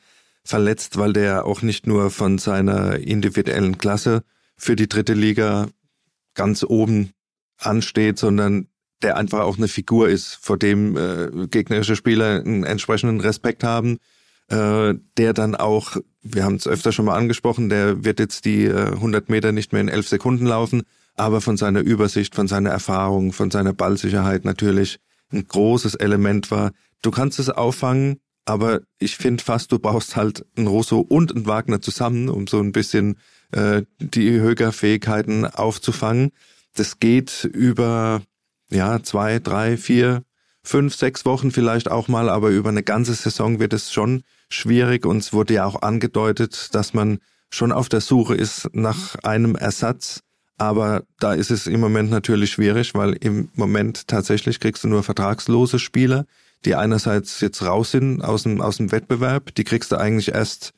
verletzt, 0.46 0.98
weil 0.98 1.12
der 1.12 1.44
auch 1.44 1.62
nicht 1.62 1.86
nur 1.86 2.10
von 2.10 2.38
seiner 2.38 2.98
individuellen 2.98 3.78
Klasse 3.78 4.22
für 4.56 4.76
die 4.76 4.88
dritte 4.88 5.14
Liga 5.14 5.68
ganz 6.34 6.62
oben 6.62 7.10
ansteht, 7.58 8.18
sondern 8.18 8.68
der 9.02 9.16
einfach 9.16 9.40
auch 9.40 9.58
eine 9.58 9.68
Figur 9.68 10.08
ist, 10.08 10.38
vor 10.40 10.56
dem 10.58 10.96
äh, 10.96 11.46
gegnerische 11.48 11.96
Spieler 11.96 12.40
einen 12.40 12.64
entsprechenden 12.64 13.20
Respekt 13.20 13.62
haben, 13.62 13.98
äh, 14.48 14.94
der 15.16 15.32
dann 15.32 15.54
auch, 15.54 15.96
wir 16.22 16.44
haben 16.44 16.54
es 16.56 16.66
öfter 16.66 16.92
schon 16.92 17.04
mal 17.04 17.16
angesprochen, 17.16 17.68
der 17.68 18.04
wird 18.04 18.20
jetzt 18.20 18.44
die 18.44 18.64
äh, 18.64 18.92
100 18.92 19.28
Meter 19.28 19.52
nicht 19.52 19.72
mehr 19.72 19.82
in 19.82 19.88
elf 19.88 20.08
Sekunden 20.08 20.46
laufen, 20.46 20.82
aber 21.14 21.40
von 21.40 21.56
seiner 21.56 21.80
Übersicht, 21.80 22.34
von 22.34 22.48
seiner 22.48 22.70
Erfahrung, 22.70 23.32
von 23.32 23.50
seiner 23.50 23.72
Ballsicherheit 23.72 24.44
natürlich 24.44 24.98
ein 25.32 25.46
großes 25.46 25.94
Element 25.96 26.50
war. 26.50 26.72
Du 27.02 27.10
kannst 27.10 27.38
es 27.38 27.50
auffangen, 27.50 28.20
aber 28.46 28.80
ich 28.98 29.16
finde 29.16 29.42
fast, 29.42 29.72
du 29.72 29.78
brauchst 29.78 30.16
halt 30.16 30.46
einen 30.56 30.68
Rosso 30.68 31.00
und 31.00 31.34
einen 31.34 31.46
Wagner 31.46 31.82
zusammen, 31.82 32.28
um 32.28 32.46
so 32.46 32.60
ein 32.60 32.72
bisschen 32.72 33.18
äh, 33.52 33.82
die 33.98 34.30
Höger-Fähigkeiten 34.30 35.44
aufzufangen. 35.44 36.30
Das 36.74 37.00
geht 37.00 37.44
über 37.44 38.22
ja 38.70 39.02
zwei, 39.02 39.40
drei, 39.40 39.76
vier, 39.76 40.22
fünf, 40.62 40.94
sechs 40.94 41.24
Wochen 41.24 41.50
vielleicht 41.50 41.90
auch 41.90 42.06
mal, 42.06 42.28
aber 42.28 42.50
über 42.50 42.68
eine 42.68 42.84
ganze 42.84 43.14
Saison 43.14 43.58
wird 43.58 43.72
es 43.72 43.92
schon 43.92 44.22
schwierig. 44.48 45.06
Und 45.06 45.18
es 45.18 45.32
wurde 45.32 45.54
ja 45.54 45.64
auch 45.64 45.82
angedeutet, 45.82 46.74
dass 46.74 46.94
man 46.94 47.18
schon 47.50 47.72
auf 47.72 47.88
der 47.88 48.00
Suche 48.00 48.36
ist 48.36 48.68
nach 48.72 49.16
einem 49.24 49.56
Ersatz. 49.56 50.20
Aber 50.58 51.02
da 51.18 51.34
ist 51.34 51.50
es 51.50 51.66
im 51.66 51.80
Moment 51.80 52.10
natürlich 52.10 52.52
schwierig, 52.52 52.94
weil 52.94 53.12
im 53.14 53.50
Moment 53.54 54.06
tatsächlich 54.06 54.60
kriegst 54.60 54.84
du 54.84 54.88
nur 54.88 55.02
vertragslose 55.02 55.78
Spieler 55.78 56.26
die 56.64 56.74
einerseits 56.74 57.40
jetzt 57.40 57.62
raus 57.62 57.90
sind 57.90 58.22
aus 58.22 58.42
dem, 58.44 58.60
aus 58.60 58.78
dem 58.78 58.90
Wettbewerb, 58.90 59.54
die 59.54 59.64
kriegst 59.64 59.92
du 59.92 59.96
eigentlich 59.96 60.34
erst 60.34 60.72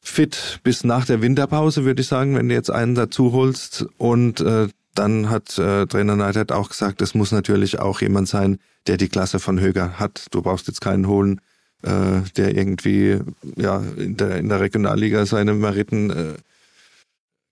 fit 0.00 0.60
bis 0.64 0.84
nach 0.84 1.06
der 1.06 1.22
Winterpause, 1.22 1.84
würde 1.84 2.02
ich 2.02 2.08
sagen, 2.08 2.34
wenn 2.34 2.48
du 2.48 2.54
jetzt 2.54 2.70
einen 2.70 2.94
dazu 2.94 3.32
holst. 3.32 3.86
Und 3.98 4.40
äh, 4.40 4.68
dann 4.94 5.30
hat 5.30 5.58
äh, 5.58 5.86
Trainer 5.86 6.16
Neidhardt 6.16 6.52
auch 6.52 6.68
gesagt, 6.68 7.00
es 7.02 7.14
muss 7.14 7.32
natürlich 7.32 7.78
auch 7.78 8.00
jemand 8.00 8.28
sein, 8.28 8.58
der 8.86 8.96
die 8.96 9.08
Klasse 9.08 9.38
von 9.38 9.60
Höger 9.60 9.98
hat. 9.98 10.26
Du 10.32 10.42
brauchst 10.42 10.66
jetzt 10.66 10.80
keinen 10.80 11.06
holen, 11.06 11.40
äh, 11.82 12.20
der 12.36 12.56
irgendwie 12.56 13.20
ja 13.56 13.82
in 13.96 14.16
der, 14.16 14.36
in 14.36 14.48
der 14.48 14.60
Regionalliga 14.60 15.24
seine 15.24 15.54
Meriten 15.54 16.10
äh, 16.10 16.34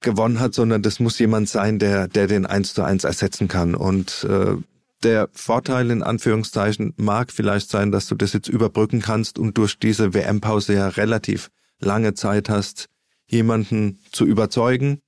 gewonnen 0.01 0.41
hat, 0.41 0.55
sondern 0.55 0.83
das 0.83 0.99
muss 0.99 1.19
jemand 1.19 1.49
sein, 1.49 1.79
der, 1.79 2.09
der 2.09 2.27
den 2.27 2.47
eins 2.47 2.75
zu 2.75 2.83
eins 2.83 3.05
ersetzen 3.05 3.49
kann. 3.49 3.75
Und 3.75 4.27
äh, 4.29 4.57
der 5.03 5.29
Vorteil 5.33 5.91
in 5.91 6.03
Anführungszeichen 6.03 6.95
mag 6.97 7.33
vielleicht 7.33 7.71
sein, 7.71 7.91
dass 7.91 8.07
du 8.07 8.15
das 8.15 8.33
jetzt 8.33 8.49
überbrücken 8.49 9.01
kannst 9.01 9.39
und 9.39 9.57
durch 9.57 9.79
diese 9.79 10.15
WM-Pause 10.15 10.75
ja 10.75 10.89
relativ 10.89 11.51
lange 11.79 12.15
Zeit 12.15 12.49
hast, 12.49 12.89
jemanden 13.27 14.01
zu 14.13 14.27
überzeugen, 14.27 15.01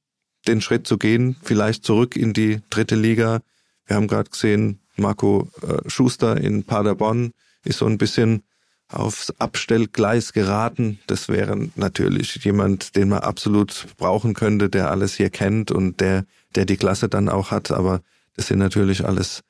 den 0.46 0.60
Schritt 0.60 0.86
zu 0.86 0.98
gehen, 0.98 1.36
vielleicht 1.42 1.84
zurück 1.84 2.16
in 2.16 2.32
die 2.32 2.60
dritte 2.70 2.96
Liga. 2.96 3.40
Wir 3.86 3.96
haben 3.96 4.08
gerade 4.08 4.30
gesehen, 4.30 4.80
Marco 4.96 5.48
äh, 5.62 5.88
Schuster 5.88 6.36
in 6.36 6.64
Paderborn 6.64 7.32
ist 7.64 7.78
so 7.78 7.86
ein 7.86 7.98
bisschen 7.98 8.42
aufs 8.88 9.32
Abstellgleis 9.38 10.32
geraten. 10.32 10.98
Das 11.06 11.28
wäre 11.28 11.70
natürlich 11.76 12.34
jemand, 12.44 12.96
den 12.96 13.08
man 13.08 13.20
absolut 13.20 13.86
brauchen 13.96 14.34
könnte, 14.34 14.68
der 14.68 14.90
alles 14.90 15.14
hier 15.14 15.30
kennt 15.30 15.70
und 15.70 16.00
der, 16.00 16.24
der 16.54 16.66
die 16.66 16.76
Klasse 16.76 17.08
dann 17.08 17.28
auch 17.28 17.50
hat. 17.50 17.70
Aber 17.70 18.02
das 18.36 18.48
sind 18.48 18.58
natürlich 18.58 19.04
alles 19.06 19.42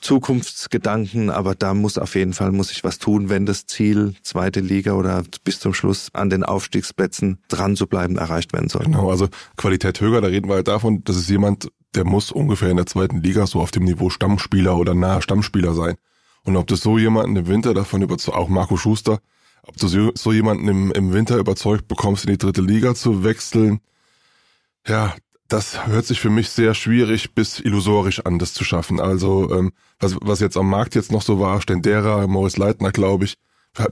Zukunftsgedanken, 0.00 1.30
aber 1.30 1.54
da 1.54 1.74
muss 1.74 1.98
auf 1.98 2.14
jeden 2.14 2.34
Fall 2.34 2.52
muss 2.52 2.70
ich 2.70 2.84
was 2.84 2.98
tun, 2.98 3.28
wenn 3.28 3.46
das 3.46 3.66
Ziel 3.66 4.14
zweite 4.22 4.60
Liga 4.60 4.92
oder 4.92 5.22
bis 5.44 5.60
zum 5.60 5.74
Schluss 5.74 6.08
an 6.12 6.30
den 6.30 6.44
Aufstiegsplätzen 6.44 7.38
dran 7.48 7.76
zu 7.76 7.86
bleiben 7.86 8.16
erreicht 8.16 8.52
werden 8.52 8.68
soll. 8.68 8.84
Genau, 8.84 9.10
also 9.10 9.28
Qualität 9.56 10.00
höher, 10.00 10.20
da 10.20 10.28
reden 10.28 10.48
wir 10.48 10.56
halt 10.56 10.68
davon, 10.68 11.04
dass 11.04 11.16
es 11.16 11.28
jemand, 11.28 11.70
der 11.94 12.04
muss 12.04 12.32
ungefähr 12.32 12.70
in 12.70 12.76
der 12.76 12.86
zweiten 12.86 13.22
Liga 13.22 13.46
so 13.46 13.60
auf 13.60 13.70
dem 13.70 13.84
Niveau 13.84 14.10
Stammspieler 14.10 14.76
oder 14.76 14.94
nahe 14.94 15.22
Stammspieler 15.22 15.74
sein. 15.74 15.96
Und 16.44 16.56
ob 16.56 16.66
du 16.66 16.76
so 16.76 16.98
jemanden 16.98 17.36
im 17.36 17.46
Winter 17.46 17.72
davon 17.72 18.02
überzeugt, 18.02 18.36
auch 18.36 18.48
Marco 18.48 18.76
Schuster, 18.76 19.20
ob 19.62 19.76
du 19.78 19.88
so 20.14 20.32
jemanden 20.32 20.68
im, 20.68 20.92
im 20.92 21.12
Winter 21.12 21.38
überzeugt 21.38 21.88
bekommst, 21.88 22.26
in 22.26 22.32
die 22.32 22.38
dritte 22.38 22.60
Liga 22.60 22.94
zu 22.94 23.24
wechseln, 23.24 23.80
ja, 24.86 25.14
das 25.48 25.86
hört 25.86 26.06
sich 26.06 26.20
für 26.20 26.30
mich 26.30 26.48
sehr 26.48 26.74
schwierig 26.74 27.34
bis 27.34 27.60
illusorisch 27.60 28.20
an, 28.20 28.38
das 28.38 28.54
zu 28.54 28.64
schaffen. 28.64 29.00
Also 29.00 29.54
ähm, 29.54 29.72
was, 29.98 30.16
was 30.20 30.40
jetzt 30.40 30.56
am 30.56 30.68
Markt 30.68 30.94
jetzt 30.94 31.12
noch 31.12 31.22
so 31.22 31.38
war, 31.38 31.60
Stendera, 31.60 32.26
Morris 32.26 32.56
Leitner, 32.56 32.92
glaube 32.92 33.26
ich, 33.26 33.36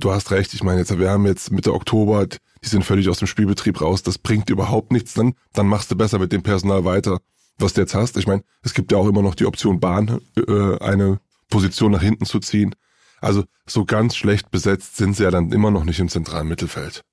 du 0.01 0.13
hast 0.13 0.31
recht, 0.31 0.55
ich 0.55 0.63
meine, 0.63 0.79
jetzt, 0.79 0.99
wir 0.99 1.11
haben 1.11 1.27
jetzt 1.27 1.51
Mitte 1.51 1.75
Oktober, 1.75 2.27
die 2.27 2.69
sind 2.69 2.85
völlig 2.85 3.09
aus 3.09 3.19
dem 3.19 3.27
Spielbetrieb 3.27 3.81
raus, 3.81 4.03
das 4.03 4.19
bringt 4.19 4.49
überhaupt 4.49 4.93
nichts, 4.93 5.15
dann, 5.15 5.35
dann 5.53 5.67
machst 5.67 5.91
du 5.91 5.97
besser 5.97 6.19
mit 6.19 6.33
dem 6.33 6.43
Personal 6.43 6.85
weiter, 6.85 7.19
was 7.59 7.75
du 7.75 7.81
jetzt 7.83 7.95
hast. 7.95 8.17
Ich 8.17 8.27
meine, 8.27 8.43
es 8.63 8.75
gibt 8.75 8.93
ja 8.93 8.99
auch 8.99 9.09
immer 9.09 9.23
noch 9.23 9.35
die 9.35 9.47
Option 9.47 9.81
Bahn, 9.81 10.21
äh, 10.37 10.79
eine 10.79 11.21
Position 11.51 11.93
nach 11.93 12.03
hinten 12.03 12.25
zu 12.25 12.39
ziehen. 12.39 12.75
Also 13.21 13.45
so 13.67 13.85
ganz 13.85 14.17
schlecht 14.17 14.51
besetzt 14.51 14.97
sind 14.97 15.17
sie 15.17 15.25
ja 15.25 15.31
dann 15.31 15.53
immer 15.53 15.71
noch 15.71 15.85
nicht 15.85 16.01
im 16.01 16.09
zentralen 16.09 16.49
Mittelfeld. 16.49 17.05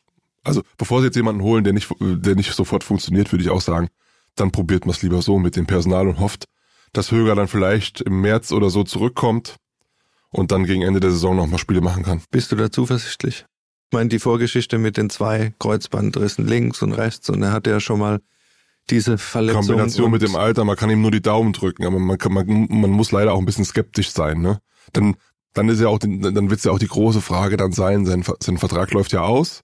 Also 0.44 0.64
bevor 0.78 1.02
sie 1.02 1.08
jetzt 1.08 1.16
jemanden 1.16 1.44
holen, 1.44 1.64
der 1.64 1.74
nicht, 1.74 1.94
der 2.00 2.36
nicht 2.36 2.54
sofort 2.54 2.84
funktioniert, 2.84 3.32
würde 3.32 3.44
ich 3.44 3.50
auch 3.50 3.62
sagen, 3.62 3.90
dann 4.40 4.52
probiert 4.52 4.86
man 4.86 4.96
es 4.96 5.02
lieber 5.02 5.22
so 5.22 5.40
mit 5.40 5.56
dem 5.56 5.66
Personal 5.66 6.08
und 6.08 6.20
hofft, 6.20 6.46
dass 6.94 7.12
Höger 7.12 7.36
dann 7.36 7.48
vielleicht 7.48 8.02
im 8.02 8.22
März 8.22 8.52
oder 8.52 8.70
so 8.70 8.84
zurückkommt 8.84 9.58
und 10.30 10.52
dann 10.52 10.66
gegen 10.66 10.82
Ende 10.82 11.00
der 11.00 11.12
Saison 11.12 11.36
nochmal 11.36 11.60
Spiele 11.60 11.82
machen 11.82 12.04
kann. 12.04 12.22
Bist 12.32 12.52
du 12.52 12.56
da 12.56 12.72
zuversichtlich? 12.72 13.46
Ich 13.92 13.94
meine, 13.94 14.10
die 14.10 14.20
Vorgeschichte 14.20 14.78
mit 14.78 14.98
den 14.98 15.10
zwei 15.10 15.54
Kreuzbandrissen 15.60 16.48
links 16.48 16.82
und 16.82 16.94
rechts 16.94 17.30
und 17.30 17.42
er 17.42 17.52
hatte 17.52 17.72
ja 17.72 17.80
schon 17.80 18.00
mal 18.00 18.20
diese 18.90 19.18
Verletzung. 19.18 19.66
Kombination 19.66 20.12
mit 20.12 20.22
dem 20.22 20.36
Alter, 20.36 20.64
man 20.64 20.76
kann 20.76 20.90
ihm 20.90 21.02
nur 21.02 21.12
die 21.12 21.22
Daumen 21.22 21.54
drücken, 21.54 21.86
aber 21.86 22.00
man, 22.00 22.18
kann, 22.18 22.34
man, 22.34 22.68
man 22.70 22.92
muss 22.92 23.12
leider 23.12 23.34
auch 23.34 23.40
ein 23.40 23.46
bisschen 23.46 23.66
skeptisch 23.66 24.12
sein. 24.12 24.42
Ne? 24.42 24.60
Dann, 24.94 25.16
dann 25.54 25.70
ist 25.70 25.80
ja 25.80 25.88
auch, 25.88 26.00
dann 26.00 26.22
wird 26.50 26.60
es 26.60 26.64
ja 26.64 26.72
auch 26.72 26.80
die 26.80 26.88
große 26.88 27.22
Frage 27.22 27.58
dann 27.58 27.72
sein, 27.72 28.06
sein, 28.06 28.24
sein 28.40 28.58
Vertrag 28.58 28.92
läuft 28.92 29.12
ja 29.12 29.22
aus 29.22 29.62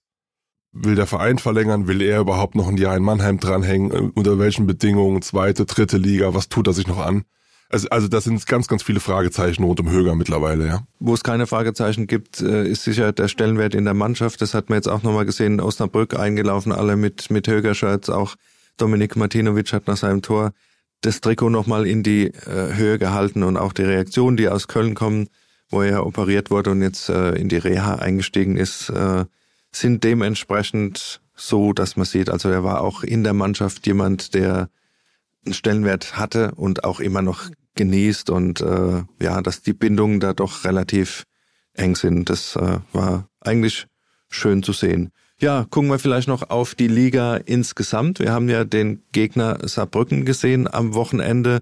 will 0.76 0.96
der 0.96 1.08
Verein 1.08 1.40
verlängern? 1.40 1.88
Will 1.88 2.02
er 2.02 2.20
überhaupt 2.20 2.54
noch 2.54 2.68
ein 2.68 2.78
Jahr 2.78 2.96
in 2.96 3.04
Mannheim 3.04 3.40
dranhängen? 3.40 3.92
Äh, 3.92 4.12
unter 4.14 4.38
welchen 4.38 4.68
Bedingungen? 4.68 5.22
Zweite, 5.22 5.66
dritte 5.66 5.98
Liga? 5.98 6.34
Was 6.34 6.50
tut 6.50 6.68
er 6.68 6.74
sich 6.74 6.86
noch 6.86 7.00
an? 7.00 7.24
Also, 7.70 7.90
also 7.90 8.08
das 8.08 8.26
sind 8.26 8.46
ganz, 8.46 8.68
ganz 8.68 8.84
viele 8.84 9.00
Fragezeichen 9.00 9.64
rund 9.64 9.80
um 9.80 9.90
Höger 9.90 10.14
mittlerweile, 10.14 10.68
ja. 10.68 10.84
Wo 11.00 11.14
es 11.14 11.24
keine 11.24 11.48
Fragezeichen 11.48 12.06
gibt, 12.06 12.42
äh, 12.42 12.68
ist 12.68 12.84
sicher 12.84 13.12
der 13.12 13.28
Stellenwert 13.28 13.74
in 13.74 13.86
der 13.86 13.96
Mannschaft. 13.96 14.42
Das 14.42 14.54
hat 14.54 14.70
man 14.70 14.78
jetzt 14.78 14.88
auch 14.88 15.02
nochmal 15.02 15.26
gesehen 15.26 15.60
Osnabrück 15.60 16.20
eingelaufen, 16.20 16.72
alle 16.72 16.96
mit, 16.96 17.32
mit 17.32 17.48
Höger-Shirts. 17.48 18.10
Auch 18.10 18.36
Dominik 18.78 19.16
Martinovic 19.16 19.74
hat 19.74 19.88
nach 19.88 19.98
seinem 19.98 20.22
Tor 20.22 20.52
das 21.02 21.22
Trikot 21.22 21.50
nochmal 21.50 21.88
in 21.88 22.04
die 22.04 22.28
äh, 22.28 22.76
Höhe 22.76 23.00
gehalten 23.00 23.44
und 23.44 23.58
auch 23.58 23.74
die 23.74 23.84
Reaktion, 23.84 24.38
die 24.38 24.50
aus 24.50 24.68
Köln 24.68 24.94
kommen, 24.94 25.30
wo 25.70 25.82
er 25.82 26.06
operiert 26.06 26.52
wurde 26.52 26.72
und 26.72 26.82
jetzt 26.84 27.10
in 27.10 27.50
die 27.50 27.58
Reha 27.58 27.96
eingestiegen 27.96 28.56
ist, 28.56 28.94
sind 29.76 30.04
dementsprechend 30.04 31.22
so, 31.36 31.74
dass 31.74 31.98
man 31.98 32.06
sieht, 32.06 32.30
also 32.30 32.50
er 32.50 32.64
war 32.64 32.82
auch 32.82 33.04
in 33.04 33.24
der 33.24 33.34
Mannschaft 33.34 33.86
jemand, 33.88 34.34
der 34.34 34.70
einen 35.46 35.54
Stellenwert 35.54 36.18
hatte 36.18 36.54
und 36.56 36.84
auch 36.84 37.00
immer 37.00 37.22
noch 37.22 37.50
genießt 37.76 38.30
und 38.30 38.62
äh, 38.62 39.04
ja, 39.22 39.42
dass 39.42 39.62
die 39.62 39.74
Bindungen 39.74 40.20
da 40.20 40.34
doch 40.34 40.64
relativ 40.64 41.26
eng 41.74 41.96
sind. 41.96 42.30
Das 42.30 42.56
äh, 42.56 42.80
war 42.94 43.28
eigentlich 43.42 43.88
schön 44.30 44.64
zu 44.64 44.72
sehen. 44.72 45.12
Ja, 45.40 45.66
gucken 45.70 45.90
wir 45.90 46.00
vielleicht 46.00 46.30
noch 46.30 46.50
auf 46.50 46.76
die 46.76 46.88
Liga 46.88 47.36
insgesamt. 47.36 48.20
Wir 48.20 48.32
haben 48.32 48.48
ja 48.48 48.64
den 48.64 49.04
Gegner 49.12 49.60
Saarbrücken 49.68 50.24
gesehen 50.24 50.74
am 50.74 50.94
Wochenende. 50.94 51.60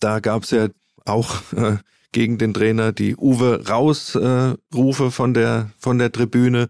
Da 0.00 0.18
gab 0.18 0.42
es 0.42 0.50
ja 0.50 0.66
auch 1.04 1.40
äh, 1.52 1.76
gegen 2.10 2.38
den 2.38 2.52
Trainer 2.52 2.90
die 2.92 3.16
Uwe 3.16 3.68
raus 3.68 4.16
äh, 4.16 4.54
Rufe 4.74 5.12
von 5.12 5.32
der 5.32 5.70
von 5.78 5.98
der 5.98 6.10
Tribüne 6.10 6.68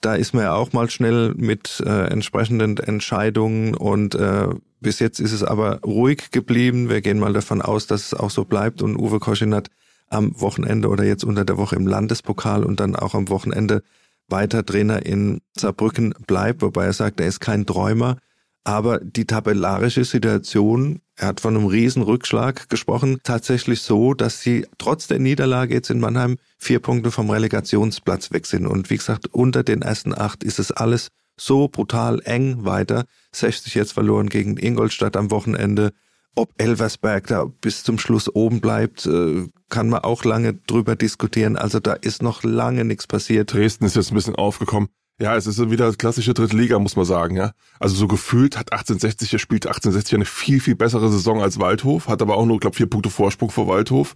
da 0.00 0.14
ist 0.14 0.32
man 0.34 0.44
ja 0.44 0.54
auch 0.54 0.72
mal 0.72 0.88
schnell 0.88 1.34
mit 1.36 1.82
äh, 1.84 2.06
entsprechenden 2.06 2.78
Entscheidungen 2.78 3.74
und 3.74 4.14
äh, 4.14 4.48
bis 4.80 4.98
jetzt 4.98 5.20
ist 5.20 5.32
es 5.32 5.44
aber 5.44 5.80
ruhig 5.82 6.30
geblieben. 6.30 6.88
Wir 6.88 7.02
gehen 7.02 7.18
mal 7.18 7.34
davon 7.34 7.60
aus, 7.60 7.86
dass 7.86 8.06
es 8.06 8.14
auch 8.14 8.30
so 8.30 8.44
bleibt. 8.44 8.80
Und 8.80 8.96
Uwe 8.96 9.18
Koschinat 9.18 9.68
am 10.08 10.40
Wochenende 10.40 10.88
oder 10.88 11.04
jetzt 11.04 11.24
unter 11.24 11.44
der 11.44 11.58
Woche 11.58 11.76
im 11.76 11.86
Landespokal 11.86 12.64
und 12.64 12.80
dann 12.80 12.96
auch 12.96 13.14
am 13.14 13.28
Wochenende 13.28 13.82
weiter 14.28 14.64
Trainer 14.64 15.04
in 15.04 15.40
Saarbrücken 15.56 16.14
bleibt, 16.26 16.62
wobei 16.62 16.86
er 16.86 16.92
sagt, 16.92 17.20
er 17.20 17.26
ist 17.26 17.40
kein 17.40 17.66
Träumer, 17.66 18.16
Aber 18.64 18.98
die 19.00 19.24
tabellarische 19.24 20.04
Situation, 20.04 21.00
er 21.16 21.28
hat 21.28 21.40
von 21.40 21.56
einem 21.56 21.66
riesen 21.66 22.02
Rückschlag 22.02 22.68
gesprochen, 22.68 23.20
tatsächlich 23.22 23.80
so, 23.80 24.12
dass 24.12 24.42
sie 24.42 24.66
trotz 24.76 25.06
der 25.06 25.18
Niederlage 25.18 25.74
jetzt 25.74 25.90
in 25.90 26.00
Mannheim 26.00 26.36
vier 26.58 26.80
Punkte 26.80 27.10
vom 27.10 27.30
Relegationsplatz 27.30 28.32
weg 28.32 28.46
sind. 28.46 28.66
Und 28.66 28.90
wie 28.90 28.98
gesagt, 28.98 29.28
unter 29.32 29.62
den 29.62 29.82
ersten 29.82 30.16
acht 30.16 30.44
ist 30.44 30.58
es 30.58 30.72
alles 30.72 31.08
so 31.38 31.68
brutal 31.68 32.20
eng 32.24 32.64
weiter. 32.64 33.04
60 33.32 33.74
jetzt 33.74 33.92
verloren 33.92 34.28
gegen 34.28 34.58
Ingolstadt 34.58 35.16
am 35.16 35.30
Wochenende. 35.30 35.92
Ob 36.36 36.52
Elversberg 36.58 37.26
da 37.26 37.44
bis 37.44 37.82
zum 37.82 37.98
Schluss 37.98 38.28
oben 38.34 38.60
bleibt, 38.60 39.06
äh, 39.06 39.48
kann 39.68 39.88
man 39.88 40.00
auch 40.00 40.24
lange 40.24 40.54
drüber 40.54 40.96
diskutieren. 40.96 41.56
Also 41.56 41.80
da 41.80 41.94
ist 41.94 42.22
noch 42.22 42.42
lange 42.42 42.84
nichts 42.84 43.06
passiert. 43.06 43.52
Dresden 43.52 43.86
ist 43.86 43.96
jetzt 43.96 44.12
ein 44.12 44.14
bisschen 44.14 44.36
aufgekommen. 44.36 44.90
Ja, 45.20 45.36
es 45.36 45.46
ist 45.46 45.70
wieder 45.70 45.92
klassische 45.92 46.32
dritte 46.32 46.56
Liga, 46.56 46.78
muss 46.78 46.96
man 46.96 47.04
sagen, 47.04 47.36
ja. 47.36 47.52
Also 47.78 47.94
so 47.94 48.08
gefühlt 48.08 48.56
hat 48.56 48.72
1860, 48.72 49.34
er 49.34 49.38
spielt 49.38 49.66
1860 49.66 50.14
eine 50.14 50.24
viel, 50.24 50.60
viel 50.60 50.76
bessere 50.76 51.10
Saison 51.10 51.42
als 51.42 51.60
Waldhof, 51.60 52.08
hat 52.08 52.22
aber 52.22 52.38
auch 52.38 52.46
nur, 52.46 52.58
glaube 52.58 52.76
vier 52.76 52.88
Punkte 52.88 53.10
Vorsprung 53.10 53.50
vor 53.50 53.68
Waldhof. 53.68 54.14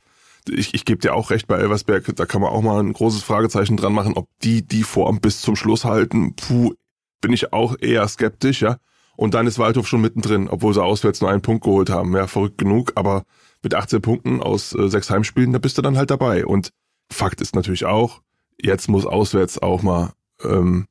Ich, 0.49 0.73
ich 0.73 0.87
gebe 0.87 1.01
dir 1.03 1.15
auch 1.15 1.31
recht 1.31 1.47
bei 1.47 1.59
Elversberg, 1.59 2.17
da 2.17 2.25
kann 2.25 2.41
man 2.41 2.51
auch 2.51 2.63
mal 2.63 2.81
ein 2.81 2.95
großes 2.95 3.23
Fragezeichen 3.23 3.77
dran 3.77 3.93
machen, 3.93 4.15
ob 4.15 4.29
die 4.43 4.67
die 4.67 4.83
Form 4.83 5.21
bis 5.21 5.43
zum 5.43 5.57
Schluss 5.57 5.85
halten. 5.85 6.37
Puh, 6.37 6.73
bin 7.21 7.35
ich 7.35 7.53
auch 7.53 7.77
eher 7.79 8.09
skeptisch, 8.09 8.63
ja. 8.63 8.79
Und 9.15 9.35
dann 9.35 9.47
ist 9.47 9.59
Waldhof 9.59 9.87
schon 9.87 10.01
mittendrin, 10.01 10.49
obwohl 10.49 10.73
sie 10.73 10.83
auswärts 10.83 11.21
nur 11.21 11.31
einen 11.31 11.43
Punkt 11.43 11.65
geholt 11.65 11.91
haben. 11.91 12.17
Ja, 12.17 12.27
verrückt 12.27 12.57
genug, 12.57 12.93
aber 12.95 13.25
mit 13.63 13.75
18 13.75 14.01
Punkten 14.01 14.43
aus 14.43 14.75
äh, 14.75 14.89
sechs 14.89 15.11
Heimspielen, 15.11 15.53
da 15.53 15.59
bist 15.59 15.77
du 15.77 15.83
dann 15.83 15.99
halt 15.99 16.11
dabei. 16.11 16.47
Und 16.47 16.71
Fakt 17.13 17.43
ist 17.43 17.55
natürlich 17.55 17.85
auch, 17.85 18.23
jetzt 18.59 18.89
muss 18.89 19.05
auswärts 19.05 19.59
auch 19.59 19.83
mal 19.83 20.13
ähm, 20.43 20.87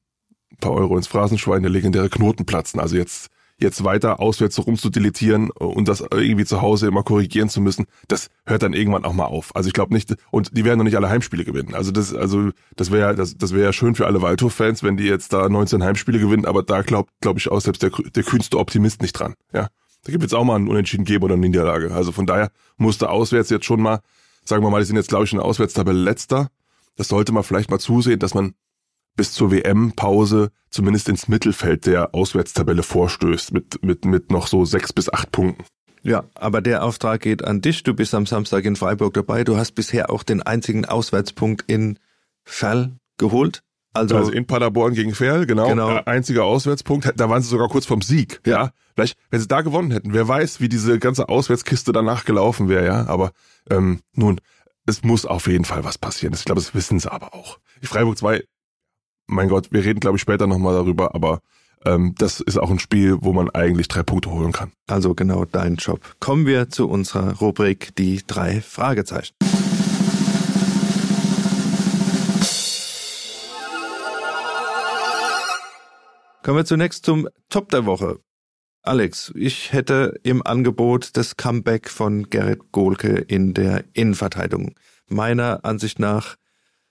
paar 0.63 0.73
Euro 0.73 0.97
ins 0.97 1.07
Phrasenschwein, 1.07 1.61
der 1.61 1.71
legendäre 1.71 2.09
Knoten 2.09 2.45
platzen. 2.45 2.79
Also 2.79 2.95
jetzt 2.95 3.29
jetzt 3.59 3.83
weiter 3.83 4.19
auswärts 4.19 4.65
rumzudeletieren 4.65 5.51
und 5.51 5.87
das 5.87 6.01
irgendwie 6.01 6.45
zu 6.45 6.61
Hause 6.61 6.87
immer 6.87 7.03
korrigieren 7.03 7.49
zu 7.49 7.61
müssen, 7.61 7.85
das 8.07 8.29
hört 8.45 8.63
dann 8.63 8.73
irgendwann 8.73 9.05
auch 9.05 9.13
mal 9.13 9.25
auf. 9.25 9.55
Also 9.55 9.67
ich 9.67 9.73
glaube 9.73 9.93
nicht, 9.93 10.15
und 10.31 10.55
die 10.57 10.65
werden 10.65 10.79
noch 10.79 10.85
nicht 10.85 10.97
alle 10.97 11.09
Heimspiele 11.09 11.45
gewinnen. 11.45 11.73
Also 11.73 11.91
das, 11.91 12.13
also 12.13 12.49
das 12.75 12.91
wäre 12.91 13.15
das, 13.15 13.37
das 13.37 13.53
wäre 13.53 13.65
ja 13.65 13.73
schön 13.73 13.95
für 13.95 14.05
alle 14.05 14.21
Waldhof-Fans, 14.21 14.83
wenn 14.83 14.97
die 14.97 15.05
jetzt 15.05 15.33
da 15.33 15.47
19 15.49 15.83
Heimspiele 15.83 16.19
gewinnen, 16.19 16.45
aber 16.45 16.63
da 16.63 16.81
glaubt, 16.81 17.11
glaube 17.21 17.39
ich, 17.39 17.49
auch 17.49 17.61
selbst 17.61 17.81
der, 17.81 17.91
der 17.91 18.23
kühnste 18.23 18.57
Optimist 18.57 19.01
nicht 19.01 19.13
dran. 19.13 19.35
Ja, 19.53 19.67
da 20.03 20.11
gibt 20.11 20.23
es 20.23 20.33
auch 20.33 20.43
mal 20.43 20.55
einen 20.55 20.67
Unentschieden 20.67 21.05
geben 21.05 21.23
oder 21.23 21.35
eine 21.35 21.47
Niederlage. 21.47 21.93
Also 21.93 22.11
von 22.11 22.25
daher 22.25 22.51
musste 22.77 23.09
auswärts 23.09 23.49
jetzt 23.49 23.65
schon 23.65 23.81
mal, 23.81 23.99
sagen 24.43 24.63
wir 24.63 24.69
mal, 24.69 24.79
die 24.79 24.85
sind 24.85 24.97
jetzt 24.97 25.09
glaube 25.09 25.25
ich 25.25 25.31
in 25.31 25.37
der 25.37 25.45
Auswärtstabelle 25.45 25.99
letzter. 25.99 26.49
Das 26.95 27.07
sollte 27.07 27.31
man 27.31 27.43
vielleicht 27.43 27.71
mal 27.71 27.79
zusehen, 27.79 28.19
dass 28.19 28.33
man 28.33 28.53
bis 29.15 29.31
zur 29.33 29.51
WM-Pause 29.51 30.51
zumindest 30.69 31.09
ins 31.09 31.27
Mittelfeld 31.27 31.85
der 31.85 32.13
Auswärtstabelle 32.15 32.83
vorstößt 32.83 33.53
mit, 33.53 33.83
mit, 33.83 34.05
mit 34.05 34.31
noch 34.31 34.47
so 34.47 34.65
sechs 34.65 34.91
bis 34.91 35.11
acht 35.11 35.31
Punkten. 35.31 35.63
Ja, 36.01 36.25
aber 36.35 36.61
der 36.61 36.83
Auftrag 36.83 37.21
geht 37.21 37.43
an 37.43 37.61
dich. 37.61 37.83
Du 37.83 37.93
bist 37.93 38.13
am 38.13 38.25
Samstag 38.25 38.65
in 38.65 38.75
Freiburg 38.75 39.13
dabei. 39.13 39.43
Du 39.43 39.55
hast 39.55 39.71
bisher 39.71 40.09
auch 40.09 40.23
den 40.23 40.41
einzigen 40.41 40.85
Auswärtspunkt 40.85 41.63
in 41.67 41.97
Ferl 42.43 42.91
geholt. 43.17 43.63
Also, 43.93 44.17
also 44.17 44.31
in 44.31 44.45
Paderborn 44.45 44.95
gegen 44.95 45.13
Ferl, 45.13 45.45
genau. 45.45 45.69
genau. 45.69 45.97
Äh, 45.97 46.03
einziger 46.05 46.43
Auswärtspunkt. 46.43 47.13
Da 47.15 47.29
waren 47.29 47.41
sie 47.41 47.47
sogar 47.47 47.69
kurz 47.69 47.85
vom 47.85 48.01
Sieg. 48.01 48.41
Ja. 48.45 48.51
ja. 48.51 48.71
Vielleicht, 48.95 49.17
wenn 49.29 49.39
sie 49.39 49.47
da 49.47 49.61
gewonnen 49.61 49.91
hätten, 49.91 50.13
wer 50.13 50.27
weiß, 50.27 50.59
wie 50.59 50.67
diese 50.67 50.99
ganze 50.99 51.29
Auswärtskiste 51.29 51.93
danach 51.93 52.25
gelaufen 52.25 52.69
wäre, 52.69 52.85
ja. 52.85 53.05
Aber 53.05 53.31
ähm, 53.69 54.01
nun, 54.13 54.41
es 54.85 55.03
muss 55.03 55.25
auf 55.25 55.47
jeden 55.47 55.63
Fall 55.63 55.83
was 55.85 55.97
passieren. 55.97 56.33
Ich 56.33 56.43
glaube, 56.43 56.59
das 56.59 56.75
wissen 56.75 56.99
sie 56.99 57.11
aber 57.11 57.33
auch. 57.33 57.59
Die 57.81 57.87
Freiburg 57.87 58.17
2 58.17 58.43
mein 59.27 59.49
Gott, 59.49 59.71
wir 59.71 59.83
reden, 59.83 59.99
glaube 59.99 60.17
ich, 60.17 60.21
später 60.21 60.47
nochmal 60.47 60.73
darüber, 60.73 61.15
aber 61.15 61.41
ähm, 61.85 62.15
das 62.17 62.39
ist 62.39 62.57
auch 62.57 62.69
ein 62.69 62.79
Spiel, 62.79 63.17
wo 63.21 63.33
man 63.33 63.49
eigentlich 63.49 63.87
drei 63.87 64.03
Punkte 64.03 64.31
holen 64.31 64.51
kann. 64.51 64.71
Also 64.87 65.13
genau 65.15 65.45
dein 65.45 65.75
Job. 65.75 65.99
Kommen 66.19 66.45
wir 66.45 66.69
zu 66.69 66.89
unserer 66.89 67.37
Rubrik 67.37 67.95
Die 67.95 68.21
drei 68.25 68.61
Fragezeichen. 68.61 69.33
Kommen 76.43 76.57
wir 76.57 76.65
zunächst 76.65 77.05
zum 77.05 77.29
Top 77.49 77.69
der 77.69 77.85
Woche. 77.85 78.19
Alex, 78.81 79.31
ich 79.33 79.71
hätte 79.71 80.19
im 80.23 80.45
Angebot 80.45 81.15
das 81.15 81.37
Comeback 81.37 81.89
von 81.89 82.29
Gerrit 82.29 82.73
Gohlke 82.73 83.13
in 83.15 83.53
der 83.53 83.85
Innenverteidigung. 83.93 84.75
Meiner 85.07 85.63
Ansicht 85.63 85.99
nach 85.99 86.35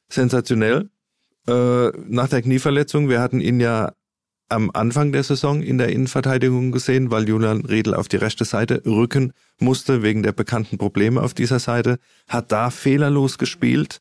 sensationell 0.08 0.88
äh, 1.48 1.88
nach 2.08 2.28
der 2.28 2.42
Knieverletzung. 2.42 3.08
Wir 3.08 3.20
hatten 3.20 3.40
ihn 3.40 3.60
ja 3.60 3.92
am 4.48 4.70
Anfang 4.74 5.12
der 5.12 5.22
Saison 5.22 5.62
in 5.62 5.78
der 5.78 5.88
Innenverteidigung 5.88 6.72
gesehen, 6.72 7.10
weil 7.10 7.28
Julian 7.28 7.64
Riedel 7.64 7.94
auf 7.94 8.08
die 8.08 8.16
rechte 8.16 8.44
Seite 8.44 8.82
rücken 8.84 9.32
musste 9.58 10.02
wegen 10.02 10.22
der 10.22 10.32
bekannten 10.32 10.76
Probleme 10.76 11.22
auf 11.22 11.32
dieser 11.32 11.58
Seite, 11.58 11.98
hat 12.28 12.52
da 12.52 12.70
fehlerlos 12.70 13.38
gespielt, 13.38 14.00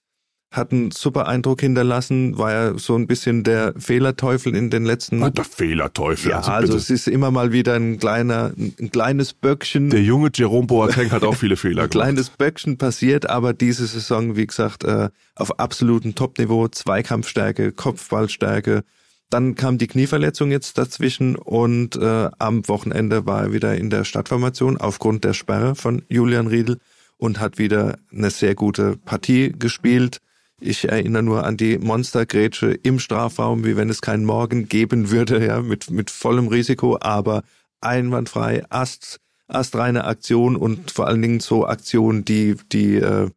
hat 0.51 0.73
einen 0.73 0.91
super 0.91 1.27
Eindruck 1.27 1.61
hinterlassen, 1.61 2.37
war 2.37 2.51
ja 2.51 2.77
so 2.77 2.95
ein 2.95 3.07
bisschen 3.07 3.43
der 3.45 3.73
Fehlerteufel 3.77 4.53
in 4.53 4.69
den 4.69 4.83
letzten. 4.83 5.33
Der 5.33 5.45
Fehlerteufel. 5.45 6.31
Ja, 6.31 6.39
also, 6.39 6.51
also 6.51 6.75
es 6.75 6.89
ist 6.89 7.07
immer 7.07 7.31
mal 7.31 7.53
wieder 7.53 7.75
ein 7.75 7.99
kleiner, 7.99 8.51
ein 8.57 8.91
kleines 8.91 9.31
Böckchen. 9.31 9.89
Der 9.89 10.03
junge 10.03 10.29
Jerome 10.33 10.67
Boateng 10.67 11.09
hat 11.11 11.23
auch 11.23 11.35
viele 11.35 11.55
Fehler 11.57 11.87
gemacht. 11.87 11.91
Kleines 11.91 12.29
Böckchen 12.29 12.77
passiert, 12.77 13.29
aber 13.29 13.53
diese 13.53 13.87
Saison, 13.87 14.35
wie 14.35 14.45
gesagt, 14.45 14.83
äh, 14.83 15.09
auf 15.35 15.57
absolutem 15.57 16.15
Topniveau, 16.15 16.67
Zweikampfstärke, 16.67 17.71
Kopfballstärke. 17.71 18.83
Dann 19.29 19.55
kam 19.55 19.77
die 19.77 19.87
Knieverletzung 19.87 20.51
jetzt 20.51 20.77
dazwischen 20.77 21.37
und 21.37 21.95
äh, 21.95 22.29
am 22.39 22.67
Wochenende 22.67 23.25
war 23.25 23.43
er 23.43 23.53
wieder 23.53 23.77
in 23.77 23.89
der 23.89 24.03
Stadtformation 24.03 24.75
aufgrund 24.75 25.23
der 25.23 25.31
Sperre 25.31 25.75
von 25.75 26.01
Julian 26.09 26.47
Riedel 26.47 26.79
und 27.15 27.39
hat 27.39 27.57
wieder 27.57 27.97
eine 28.11 28.31
sehr 28.31 28.53
gute 28.53 28.97
Partie 28.97 29.53
gespielt 29.57 30.19
ich 30.61 30.87
erinnere 30.87 31.23
nur 31.23 31.43
an 31.43 31.57
die 31.57 31.77
Monstergrätsche 31.77 32.71
im 32.71 32.99
Strafraum, 32.99 33.65
wie 33.65 33.75
wenn 33.75 33.89
es 33.89 34.01
keinen 34.01 34.25
Morgen 34.25 34.69
geben 34.69 35.09
würde, 35.09 35.45
ja, 35.45 35.61
mit, 35.61 35.89
mit 35.89 36.09
vollem 36.09 36.47
Risiko, 36.47 36.97
aber 37.01 37.43
einwandfrei, 37.81 38.63
ast, 38.69 39.19
astreine 39.47 40.05
Aktion 40.05 40.55
und 40.55 40.91
vor 40.91 41.07
allen 41.07 41.21
Dingen 41.21 41.39
so 41.39 41.65
Aktionen, 41.65 42.23
die, 42.23 42.55
die 42.71 42.95
äh, 42.95 43.29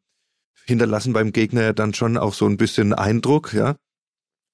hinterlassen 0.66 1.12
beim 1.12 1.32
Gegner 1.32 1.72
dann 1.72 1.94
schon 1.94 2.16
auch 2.16 2.34
so 2.34 2.46
ein 2.46 2.56
bisschen 2.56 2.92
Eindruck, 2.92 3.52
ja. 3.54 3.76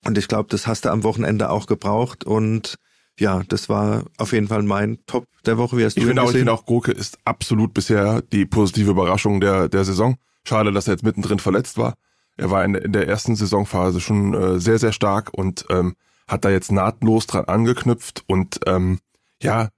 Und 0.07 0.17
ich 0.17 0.29
glaube, 0.29 0.49
das 0.49 0.67
hast 0.67 0.87
du 0.87 0.91
am 0.91 1.03
Wochenende 1.03 1.51
auch 1.51 1.67
gebraucht 1.67 2.25
und 2.25 2.77
ja, 3.19 3.43
das 3.49 3.69
war 3.69 4.05
auf 4.17 4.33
jeden 4.33 4.49
Fall 4.49 4.63
mein 4.63 4.99
Top 5.07 5.27
der 5.45 5.59
Woche. 5.59 5.77
Wie 5.77 5.85
hast 5.85 5.97
ich 5.97 6.03
du 6.03 6.09
finde 6.09 6.23
auch, 6.23 6.31
ich 6.31 6.37
finde 6.37 6.53
auch 6.53 6.65
Gurke 6.65 6.93
ist 6.93 7.19
absolut 7.25 7.75
bisher 7.75 8.23
die 8.23 8.47
positive 8.47 8.91
Überraschung 8.93 9.41
der, 9.41 9.69
der 9.69 9.85
Saison. 9.85 10.17
Schade, 10.47 10.73
dass 10.73 10.89
er 10.89 10.95
jetzt 10.95 11.03
mittendrin 11.03 11.39
verletzt 11.39 11.77
war. 11.77 11.97
Er 12.41 12.51
war 12.51 12.65
in, 12.65 12.75
in 12.75 12.93
der 12.93 13.07
ersten 13.07 13.37
Saisonphase 13.37 14.01
schon 14.01 14.33
äh, 14.33 14.59
sehr, 14.59 14.79
sehr 14.79 14.93
stark 14.93 15.29
und 15.33 15.67
ähm, 15.69 15.95
hat 16.27 16.45
da 16.45 16.51
jetzt 16.51 16.73
nahtlos 16.73 17.27
dran 17.27 17.45
angeknüpft 17.45 18.25
und 18.27 18.61
ähm, 18.67 18.99
ja, 19.43 19.69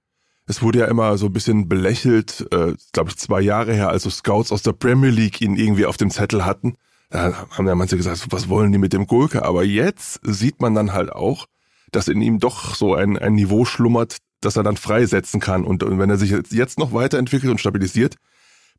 es 0.45 0.61
wurde 0.61 0.79
ja 0.79 0.85
immer 0.85 1.17
so 1.17 1.25
ein 1.25 1.33
bisschen 1.33 1.67
belächelt, 1.67 2.47
äh, 2.51 2.73
glaube 2.93 3.09
ich, 3.09 3.17
zwei 3.17 3.41
Jahre 3.41 3.73
her, 3.73 3.89
als 3.89 4.03
so 4.03 4.09
Scouts 4.09 4.51
aus 4.51 4.61
der 4.61 4.71
Premier 4.71 5.09
League 5.09 5.41
ihn 5.41 5.57
irgendwie 5.57 5.85
auf 5.85 5.97
dem 5.97 6.09
Zettel 6.09 6.45
hatten. 6.45 6.75
Da 7.09 7.47
haben 7.51 7.67
ja 7.67 7.75
manche 7.75 7.97
gesagt, 7.97 8.27
was 8.29 8.47
wollen 8.49 8.71
die 8.71 8.77
mit 8.77 8.93
dem 8.93 9.07
Gurke? 9.07 9.43
Aber 9.43 9.63
jetzt 9.63 10.19
sieht 10.23 10.61
man 10.61 10.73
dann 10.73 10.93
halt 10.93 11.11
auch, 11.11 11.47
dass 11.91 12.07
in 12.07 12.21
ihm 12.21 12.39
doch 12.39 12.75
so 12.75 12.95
ein, 12.95 13.17
ein 13.17 13.35
Niveau 13.35 13.65
schlummert, 13.65 14.17
dass 14.41 14.55
er 14.55 14.63
dann 14.63 14.77
freisetzen 14.77 15.39
kann. 15.39 15.65
Und, 15.65 15.83
und 15.83 15.99
wenn 15.99 16.09
er 16.09 16.17
sich 16.17 16.33
jetzt 16.49 16.79
noch 16.79 16.93
weiterentwickelt 16.93 17.51
und 17.51 17.59
stabilisiert, 17.59 18.15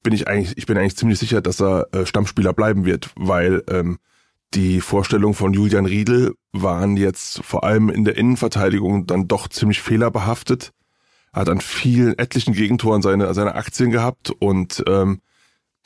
bin 0.04 0.12
ich 0.12 0.28
eigentlich, 0.28 0.56
ich 0.56 0.66
bin 0.66 0.78
eigentlich 0.78 0.96
ziemlich 0.96 1.18
sicher, 1.18 1.40
dass 1.40 1.60
er 1.60 1.88
äh, 1.92 2.06
Stammspieler 2.06 2.52
bleiben 2.52 2.84
wird, 2.84 3.10
weil 3.16 3.64
ähm, 3.68 3.98
die 4.52 4.80
Vorstellungen 4.80 5.34
von 5.34 5.52
Julian 5.52 5.86
Riedel 5.86 6.34
waren 6.52 6.96
jetzt 6.96 7.42
vor 7.42 7.64
allem 7.64 7.88
in 7.88 8.04
der 8.04 8.16
Innenverteidigung 8.16 9.06
dann 9.06 9.26
doch 9.26 9.48
ziemlich 9.48 9.80
fehlerbehaftet. 9.80 10.72
Er 11.32 11.40
hat 11.40 11.48
an 11.48 11.60
vielen 11.60 12.16
etlichen 12.16 12.54
Gegentoren 12.54 13.02
seine, 13.02 13.34
seine 13.34 13.56
Aktien 13.56 13.90
gehabt 13.90 14.30
und 14.30 14.84
ähm, 14.86 15.20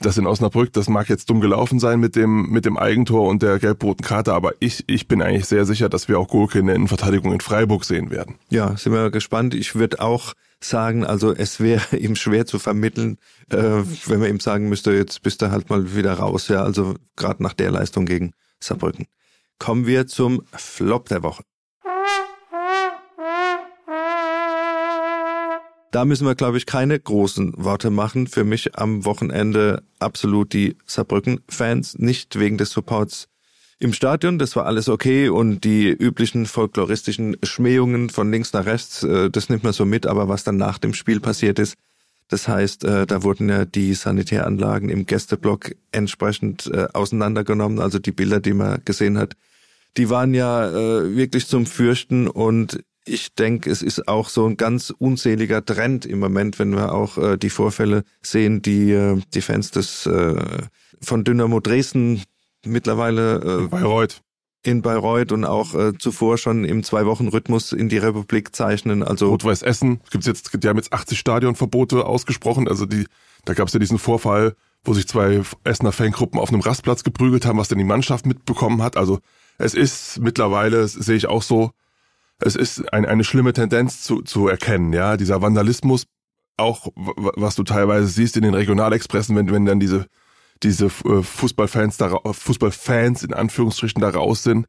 das 0.01 0.19
in 0.19 0.27
Osnabrück, 0.27 0.73
das 0.73 0.89
mag 0.89 1.09
jetzt 1.09 1.31
dumm 1.31 1.41
gelaufen 1.41 1.81
sein 1.81 1.99
mit 1.99 2.15
dem, 2.15 2.51
mit 2.51 2.65
dem 2.65 2.77
Eigentor 2.77 3.29
und 3.29 3.43
der 3.43 3.59
gelb-roten 3.59 4.05
Karte, 4.05 4.35
aber 4.35 4.53
ich, 4.61 4.85
ich 4.87 5.09
bin 5.09 5.23
eigentlich 5.23 5.47
sehr 5.47 5.65
sicher, 5.65 5.89
dass 5.89 6.09
wir 6.09 6.19
auch 6.19 6.29
Gurke 6.29 6.59
in 6.59 6.67
der 6.67 6.77
Innenverteidigung 6.77 7.33
in 7.33 7.41
Freiburg 7.41 7.85
sehen 7.85 8.11
werden. 8.11 8.37
Ja, 8.51 8.77
sind 8.77 8.93
wir 8.93 9.11
gespannt. 9.11 9.55
Ich 9.55 9.75
würde 9.75 10.01
auch 10.01 10.35
sagen, 10.61 11.05
also 11.05 11.33
es 11.33 11.61
wäre 11.61 11.97
ihm 11.97 12.17
schwer 12.17 12.47
zu 12.47 12.59
vermitteln, 12.59 13.19
äh, 13.51 13.83
wenn 14.07 14.21
man 14.21 14.29
ihm 14.29 14.41
sagen 14.41 14.69
müsste, 14.69 14.93
jetzt 14.93 15.23
bist 15.23 15.43
du 15.43 15.51
halt 15.51 15.71
mal 15.71 15.95
wieder 15.95 16.15
raus, 16.15 16.49
ja, 16.49 16.63
also 16.63 16.95
gerade 17.17 17.43
nach 17.43 17.55
der 17.55 17.71
Leistung 17.71 18.07
gegen 18.07 18.33
Saarbrücken. 18.61 19.07
Kommen 19.59 19.87
wir 19.87 20.07
zum 20.07 20.43
Flop 20.53 21.09
der 21.09 21.23
Woche. 21.23 21.43
Da 25.91 26.05
müssen 26.05 26.27
wir, 26.27 26.35
glaube 26.35 26.59
ich, 26.59 26.67
keine 26.67 27.01
großen 27.01 27.55
Worte 27.57 27.91
machen. 27.91 28.27
Für 28.27 28.45
mich 28.45 28.77
am 28.77 29.07
Wochenende 29.07 29.83
absolut 29.99 30.53
die 30.53 30.77
Saarbrücken-Fans, 30.85 31.99
nicht 31.99 32.39
wegen 32.39 32.59
des 32.59 32.71
Supports 32.71 33.29
im 33.81 33.93
Stadion, 33.93 34.39
das 34.39 34.57
war 34.57 34.67
alles 34.67 34.89
okay. 34.89 35.29
Und 35.29 35.65
die 35.65 35.89
üblichen 35.89 36.47
folkloristischen 36.47 37.37
Schmähungen 37.43 38.11
von 38.11 38.31
links 38.31 38.53
nach 38.53 38.67
rechts, 38.67 39.03
äh, 39.05 39.31
das 39.31 39.49
nimmt 39.49 39.65
man 39.65 39.73
so 39.73 39.85
mit, 39.85 40.07
aber 40.07 40.29
was 40.29 40.45
dann 40.45 40.57
nach 40.57 40.79
dem 40.79 40.95
Spiel 40.95 41.21
passiert 41.21 41.59
ist, 41.59 41.77
das 42.29 42.47
heißt, 42.47 42.85
äh, 42.85 43.07
da 43.07 43.23
wurden 43.23 43.49
ja 43.49 43.65
die 43.65 43.95
Sanitäranlagen 43.95 44.91
im 44.91 45.07
Gästeblock 45.07 45.75
entsprechend 45.93 46.67
äh, 46.67 46.89
auseinandergenommen, 46.93 47.79
also 47.79 47.99
die 47.99 48.13
Bilder, 48.13 48.41
die 48.41 48.53
man 48.53 48.83
gesehen 48.85 49.17
hat, 49.17 49.35
die 49.97 50.11
waren 50.11 50.35
ja 50.35 50.71
wirklich 50.73 51.49
zum 51.49 51.67
Fürchten. 51.67 52.29
Und 52.29 52.85
ich 53.05 53.35
denke, 53.35 53.69
es 53.69 53.83
ist 53.83 54.07
auch 54.07 54.29
so 54.29 54.47
ein 54.47 54.57
ganz 54.57 54.91
unseliger 54.97 55.65
Trend 55.65 56.07
im 56.07 56.21
Moment, 56.21 56.61
wenn 56.61 56.77
wir 56.77 56.93
auch 56.93 57.37
die 57.39 57.51
Vorfälle 57.51 58.05
sehen, 58.23 58.63
die 58.63 59.17
die 59.35 59.41
Fans 59.41 59.73
des 59.73 60.09
von 61.01 61.25
Dynamo 61.25 61.59
Dresden 61.59 62.23
mittlerweile 62.65 63.41
äh, 63.43 63.59
in 63.63 63.71
Bayreuth. 63.71 64.23
in 64.63 64.83
Bayreuth 64.83 65.33
und 65.33 65.45
auch 65.45 65.75
äh, 65.75 65.97
zuvor 65.99 66.39
schon 66.39 66.65
im 66.65 66.83
Zwei-Wochen-Rhythmus 66.83 67.73
in 67.73 67.89
die 67.89 67.99
Republik 67.99 68.55
zeichnen. 68.55 69.03
Also 69.03 69.29
Rot-Weiß 69.29 69.63
Essen 69.63 70.01
gibt's 70.11 70.27
jetzt, 70.27 70.51
die 70.63 70.69
haben 70.69 70.77
jetzt 70.77 70.93
80 70.93 71.19
Stadionverbote 71.19 72.05
ausgesprochen. 72.05 72.69
Also 72.69 72.87
die, 72.87 73.07
da 73.45 73.55
gab's 73.55 73.73
ja 73.73 73.79
diesen 73.79 73.99
Vorfall, 73.99 74.55
wo 74.85 74.95
sich 74.95 75.09
zwei 75.09 75.43
Essener 75.65 75.93
Fangruppen 75.93 76.41
auf 76.41 76.51
einem 76.51 76.61
Rastplatz 76.61 77.05
geprügelt 77.05 77.47
haben, 77.47 77.59
was 77.59 77.69
denn 77.69 77.79
die 77.79 77.85
Mannschaft 77.85 78.27
mitbekommen 78.27 78.83
hat. 78.83 78.97
Also 78.97 79.21
es 79.59 79.75
ist 79.75 80.21
mittlerweile, 80.21 80.87
sehe 80.89 81.17
ich 81.17 81.27
auch 81.27 81.43
so, 81.43 81.73
es 82.41 82.55
ist 82.55 82.93
ein, 82.93 83.05
eine 83.05 83.25
schlimme 83.25 83.53
Tendenz 83.53 84.03
zu, 84.03 84.23
zu 84.23 84.49
erkennen, 84.49 84.93
ja, 84.93 85.17
dieser 85.17 85.43
Vandalismus, 85.43 86.05
auch 86.57 86.89
was 86.95 87.57
du 87.57 87.65
teilweise 87.65 88.07
siehst 88.07 88.37
in 88.37 88.43
den 88.43 88.55
Regionalexpressen, 88.55 89.35
wenn, 89.37 89.51
wenn 89.51 89.67
dann 89.67 89.81
diese 89.81 90.07
diese 90.63 90.87
äh, 90.87 91.23
Fußballfans 91.23 91.97
da 91.97 92.19
Fußballfans 92.25 93.25
in 93.25 93.35
Anführungsstrichen 93.35 94.01
da 94.01 94.11
raus 94.11 94.43
sind. 94.43 94.67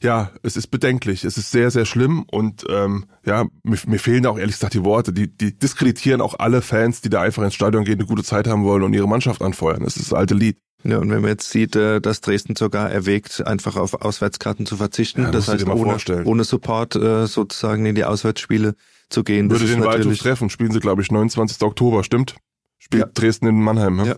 Ja, 0.00 0.30
es 0.44 0.56
ist 0.56 0.68
bedenklich, 0.68 1.24
es 1.24 1.36
ist 1.36 1.50
sehr, 1.50 1.72
sehr 1.72 1.84
schlimm 1.84 2.22
und 2.30 2.64
ähm, 2.70 3.06
ja, 3.26 3.46
mir, 3.64 3.78
mir 3.86 3.98
fehlen 3.98 4.26
auch 4.26 4.38
ehrlich 4.38 4.54
gesagt 4.54 4.74
die 4.74 4.84
Worte. 4.84 5.12
Die, 5.12 5.26
die 5.26 5.58
diskreditieren 5.58 6.20
auch 6.20 6.38
alle 6.38 6.62
Fans, 6.62 7.00
die 7.00 7.10
da 7.10 7.20
einfach 7.20 7.42
ins 7.42 7.54
Stadion 7.54 7.84
gehen, 7.84 7.98
eine 7.98 8.06
gute 8.06 8.22
Zeit 8.22 8.46
haben 8.46 8.62
wollen 8.62 8.84
und 8.84 8.92
ihre 8.92 9.08
Mannschaft 9.08 9.42
anfeuern. 9.42 9.82
Das 9.82 9.96
ist 9.96 10.12
das 10.12 10.16
alte 10.16 10.34
Lied. 10.34 10.58
Ja, 10.84 10.98
und 10.98 11.10
wenn 11.10 11.22
man 11.22 11.30
jetzt 11.30 11.50
sieht, 11.50 11.74
äh, 11.74 12.00
dass 12.00 12.20
Dresden 12.20 12.54
sogar 12.54 12.88
erwägt, 12.88 13.44
einfach 13.44 13.74
auf 13.74 13.94
Auswärtskarten 13.94 14.66
zu 14.66 14.76
verzichten, 14.76 15.22
ja, 15.22 15.30
das 15.32 15.48
heißt 15.48 15.66
ohne, 15.66 15.98
ohne 16.24 16.44
Support 16.44 16.94
äh, 16.94 17.26
sozusagen 17.26 17.84
in 17.84 17.96
die 17.96 18.04
Auswärtsspiele 18.04 18.76
zu 19.10 19.24
gehen. 19.24 19.50
Würde 19.50 19.66
den 19.66 19.84
Waldhof 19.84 20.16
treffen, 20.18 20.50
spielen 20.50 20.70
sie, 20.70 20.78
glaube 20.78 21.02
ich, 21.02 21.10
29. 21.10 21.60
Oktober, 21.62 22.04
stimmt? 22.04 22.36
Spielt 22.78 23.02
ja. 23.02 23.10
Dresden 23.12 23.48
in 23.48 23.60
Mannheim. 23.60 23.96
Ne? 23.96 24.06
Ja. 24.06 24.16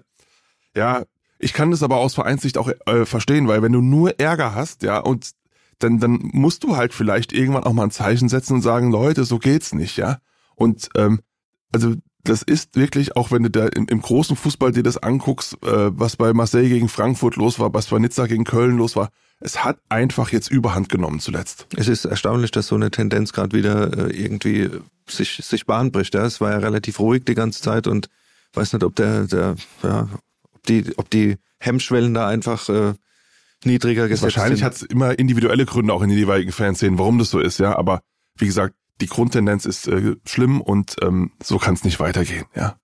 Ja, 0.76 1.04
ich 1.38 1.52
kann 1.52 1.70
das 1.70 1.82
aber 1.82 1.96
aus 1.96 2.14
Vereinssicht 2.14 2.58
auch 2.58 2.70
äh, 2.86 3.06
verstehen, 3.06 3.48
weil 3.48 3.62
wenn 3.62 3.72
du 3.72 3.80
nur 3.80 4.18
Ärger 4.20 4.54
hast, 4.54 4.82
ja, 4.82 4.98
und 4.98 5.30
dann, 5.78 5.98
dann 5.98 6.18
musst 6.20 6.62
du 6.64 6.76
halt 6.76 6.92
vielleicht 6.92 7.32
irgendwann 7.32 7.64
auch 7.64 7.72
mal 7.72 7.84
ein 7.84 7.90
Zeichen 7.90 8.28
setzen 8.28 8.54
und 8.54 8.62
sagen, 8.62 8.90
Leute, 8.90 9.24
so 9.24 9.38
geht's 9.38 9.72
nicht, 9.72 9.96
ja. 9.96 10.18
Und 10.54 10.90
ähm, 10.94 11.20
also 11.72 11.94
das 12.24 12.42
ist 12.42 12.76
wirklich, 12.76 13.16
auch 13.16 13.30
wenn 13.30 13.44
du 13.44 13.50
da 13.50 13.66
im, 13.66 13.86
im 13.86 14.02
großen 14.02 14.36
Fußball 14.36 14.72
dir 14.72 14.82
das 14.82 14.98
anguckst, 14.98 15.54
äh, 15.64 15.98
was 15.98 16.16
bei 16.16 16.34
Marseille 16.34 16.68
gegen 16.68 16.88
Frankfurt 16.88 17.36
los 17.36 17.58
war, 17.58 17.72
was 17.72 17.86
bei 17.86 17.98
Nizza 17.98 18.26
gegen 18.26 18.44
Köln 18.44 18.76
los 18.76 18.94
war, 18.94 19.08
es 19.40 19.64
hat 19.64 19.78
einfach 19.88 20.30
jetzt 20.30 20.50
Überhand 20.50 20.90
genommen 20.90 21.18
zuletzt. 21.18 21.66
Es 21.74 21.88
ist 21.88 22.04
erstaunlich, 22.04 22.50
dass 22.50 22.66
so 22.66 22.74
eine 22.74 22.90
Tendenz 22.90 23.32
gerade 23.32 23.56
wieder 23.56 24.10
äh, 24.10 24.12
irgendwie 24.14 24.68
sich, 25.08 25.40
sich 25.42 25.64
Bahn 25.64 25.92
bricht. 25.92 26.14
Ja? 26.14 26.26
Es 26.26 26.42
war 26.42 26.50
ja 26.50 26.58
relativ 26.58 27.00
ruhig 27.00 27.24
die 27.24 27.34
ganze 27.34 27.62
Zeit 27.62 27.86
und 27.86 28.10
weiß 28.52 28.74
nicht, 28.74 28.84
ob 28.84 28.94
der, 28.96 29.26
der 29.26 29.56
ja, 29.82 30.08
die, 30.68 30.96
ob 30.96 31.10
die 31.10 31.36
Hemmschwellen 31.58 32.14
da 32.14 32.28
einfach 32.28 32.68
äh, 32.68 32.94
niedriger 33.64 34.08
gesetzt 34.08 34.36
Wahrscheinlich 34.36 34.62
hat 34.62 34.74
es 34.74 34.82
immer 34.82 35.18
individuelle 35.18 35.66
Gründe 35.66 35.92
auch 35.92 36.02
in 36.02 36.08
den 36.08 36.18
jeweiligen 36.18 36.52
Fanszenen, 36.52 36.98
warum 36.98 37.18
das 37.18 37.30
so 37.30 37.38
ist, 37.38 37.58
ja. 37.58 37.76
Aber 37.76 38.00
wie 38.36 38.46
gesagt, 38.46 38.74
die 39.00 39.06
Grundtendenz 39.06 39.64
ist 39.64 39.88
äh, 39.88 40.16
schlimm 40.26 40.60
und 40.60 40.96
ähm, 41.02 41.32
so 41.42 41.58
kann 41.58 41.74
es 41.74 41.84
nicht 41.84 42.00
weitergehen, 42.00 42.46
ja. 42.54 42.76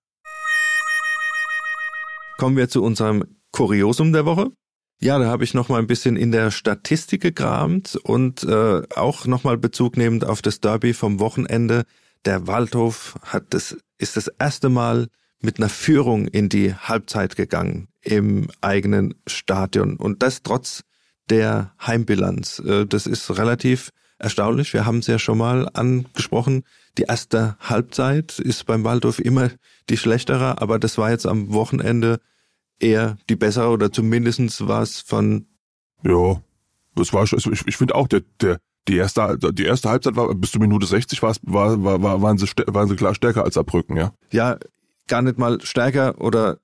Kommen 2.38 2.56
wir 2.56 2.68
zu 2.68 2.82
unserem 2.82 3.24
Kuriosum 3.50 4.12
der 4.12 4.26
Woche. 4.26 4.50
Ja, 5.00 5.18
da 5.18 5.26
habe 5.26 5.44
ich 5.44 5.54
noch 5.54 5.68
mal 5.68 5.78
ein 5.78 5.86
bisschen 5.86 6.16
in 6.16 6.32
der 6.32 6.50
Statistik 6.50 7.20
gekramt 7.22 7.96
und 7.96 8.44
äh, 8.44 8.82
auch 8.94 9.26
noch 9.26 9.44
mal 9.44 9.58
Bezug 9.58 9.96
nehmend 9.96 10.24
auf 10.24 10.40
das 10.42 10.60
Derby 10.60 10.94
vom 10.94 11.20
Wochenende. 11.20 11.84
Der 12.24 12.46
Waldhof 12.46 13.18
hat 13.22 13.44
das 13.50 13.76
ist 13.98 14.16
das 14.16 14.28
erste 14.38 14.68
Mal 14.68 15.08
mit 15.40 15.58
einer 15.58 15.68
Führung 15.68 16.26
in 16.28 16.48
die 16.48 16.74
Halbzeit 16.74 17.36
gegangen 17.36 17.88
im 18.02 18.48
eigenen 18.60 19.14
Stadion 19.26 19.96
und 19.96 20.22
das 20.22 20.42
trotz 20.42 20.84
der 21.28 21.72
Heimbilanz. 21.84 22.60
Äh, 22.60 22.86
das 22.86 23.06
ist 23.06 23.36
relativ 23.36 23.90
erstaunlich. 24.18 24.72
Wir 24.72 24.86
haben 24.86 24.98
es 24.98 25.06
ja 25.06 25.18
schon 25.18 25.38
mal 25.38 25.68
angesprochen. 25.72 26.64
Die 26.98 27.02
erste 27.02 27.56
Halbzeit 27.60 28.38
ist 28.38 28.64
beim 28.66 28.84
Waldorf 28.84 29.18
immer 29.18 29.50
die 29.90 29.96
schlechtere, 29.96 30.60
aber 30.60 30.78
das 30.78 30.98
war 30.98 31.10
jetzt 31.10 31.26
am 31.26 31.52
Wochenende 31.52 32.20
eher 32.78 33.16
die 33.28 33.36
bessere 33.36 33.68
oder 33.68 33.92
zumindestens 33.92 34.66
war 34.66 34.82
es 34.82 35.00
von. 35.00 35.46
Ja, 36.02 36.40
das 36.94 37.12
war 37.12 37.26
schon, 37.26 37.38
ich, 37.52 37.66
ich 37.66 37.76
finde 37.76 37.94
auch, 37.94 38.08
der, 38.08 38.22
der, 38.40 38.58
die 38.88 38.96
erste, 38.96 39.38
die 39.52 39.64
erste 39.64 39.90
Halbzeit 39.90 40.16
war 40.16 40.32
bis 40.34 40.52
zur 40.52 40.60
Minute 40.60 40.86
60 40.86 41.22
war, 41.22 41.34
war, 41.42 42.02
war, 42.02 42.22
waren, 42.22 42.38
sie, 42.38 42.46
waren 42.66 42.88
sie 42.88 42.96
klar 42.96 43.14
stärker 43.14 43.44
als 43.44 43.54
Saarbrücken, 43.54 43.96
ja. 43.96 44.12
Ja, 44.30 44.58
gar 45.08 45.22
nicht 45.22 45.38
mal 45.38 45.60
stärker 45.62 46.20
oder 46.20 46.58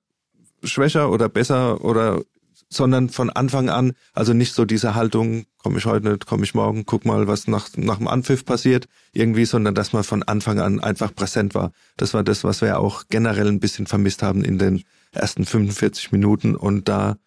schwächer 0.63 1.11
oder 1.11 1.29
besser 1.29 1.83
oder 1.83 2.21
sondern 2.69 3.09
von 3.09 3.29
Anfang 3.29 3.69
an, 3.69 3.93
also 4.13 4.33
nicht 4.33 4.53
so 4.53 4.65
diese 4.65 4.95
Haltung, 4.95 5.45
komme 5.57 5.77
ich 5.77 5.85
heute 5.85 6.09
nicht, 6.09 6.25
komme 6.25 6.43
ich 6.43 6.53
morgen, 6.53 6.85
guck 6.85 7.05
mal, 7.05 7.27
was 7.27 7.47
nach, 7.47 7.69
nach 7.75 7.97
dem 7.97 8.07
Anpfiff 8.07 8.45
passiert, 8.45 8.87
irgendwie, 9.11 9.45
sondern 9.45 9.75
dass 9.75 9.93
man 9.93 10.03
von 10.03 10.23
Anfang 10.23 10.59
an 10.59 10.79
einfach 10.79 11.13
präsent 11.13 11.55
war. 11.55 11.71
Das 11.97 12.13
war 12.13 12.23
das, 12.23 12.43
was 12.43 12.61
wir 12.61 12.79
auch 12.79 13.03
generell 13.09 13.47
ein 13.47 13.59
bisschen 13.59 13.87
vermisst 13.87 14.23
haben 14.23 14.43
in 14.43 14.57
den 14.57 14.83
ersten 15.11 15.45
45 15.45 16.11
Minuten 16.11 16.55
und 16.55 16.89
da, 16.89 17.17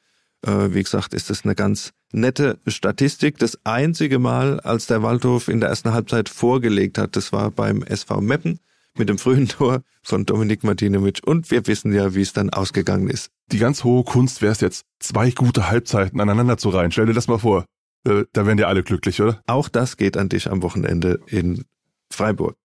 äh, 0.43 0.75
wie 0.75 0.83
gesagt, 0.83 1.15
ist 1.15 1.31
das 1.31 1.45
eine 1.45 1.55
ganz 1.55 1.93
nette 2.13 2.59
Statistik. 2.67 3.39
Das 3.39 3.59
einzige 3.65 4.19
Mal, 4.19 4.61
als 4.61 4.87
der 4.87 5.03
Waldhof 5.03 5.49
in 5.49 5.61
der 5.61 5.69
ersten 5.69 5.93
Halbzeit 5.93 6.29
vorgelegt 6.29 6.99
hat, 6.99 7.17
das 7.17 7.33
war 7.33 7.51
beim 7.51 7.83
SV 7.83 8.21
Meppen 8.21 8.59
mit 8.99 9.09
dem 9.09 9.19
frühen 9.19 9.49
Tor 9.49 9.83
von 10.03 10.27
Dominik 10.27 10.65
Martinovic. 10.65 11.21
Und 11.25 11.51
wir 11.51 11.67
wissen 11.67 11.93
ja, 11.93 12.15
wie 12.15 12.23
es 12.23 12.33
dann 12.33 12.51
ausgegangen 12.51 13.09
ist. 13.09 13.31
Die 13.53 13.59
ganz 13.59 13.85
hohe 13.85 14.05
Kunst 14.05 14.43
wäre 14.43 14.53
es 14.53 14.61
jetzt, 14.61 14.85
zwei 15.01 15.31
gute 15.31 15.71
Halbzeiten 15.71 16.21
aneinander 16.21 16.59
zu 16.59 16.71
reihen. 16.71 16.93
Stell 16.93 17.07
dir 17.07 17.15
das 17.15 17.29
mal 17.29 17.39
vor. 17.39 17.65
Äh, 18.07 18.25
da 18.33 18.47
wären 18.47 18.59
ja 18.59 18.69
alle 18.69 18.83
glücklich, 18.83 19.21
oder? 19.21 19.41
Auch 19.47 19.69
das 19.69 19.97
geht 19.97 20.17
an 20.17 20.29
dich 20.29 20.51
am 20.51 20.63
Wochenende 20.63 21.21
in 21.27 21.65
Freiburg. 22.13 22.57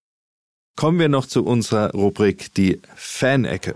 Kommen 0.76 1.00
wir 1.00 1.10
noch 1.10 1.26
zu 1.26 1.44
unserer 1.44 1.92
Rubrik 1.92 2.54
die 2.54 2.82
Fanecke. 2.96 3.76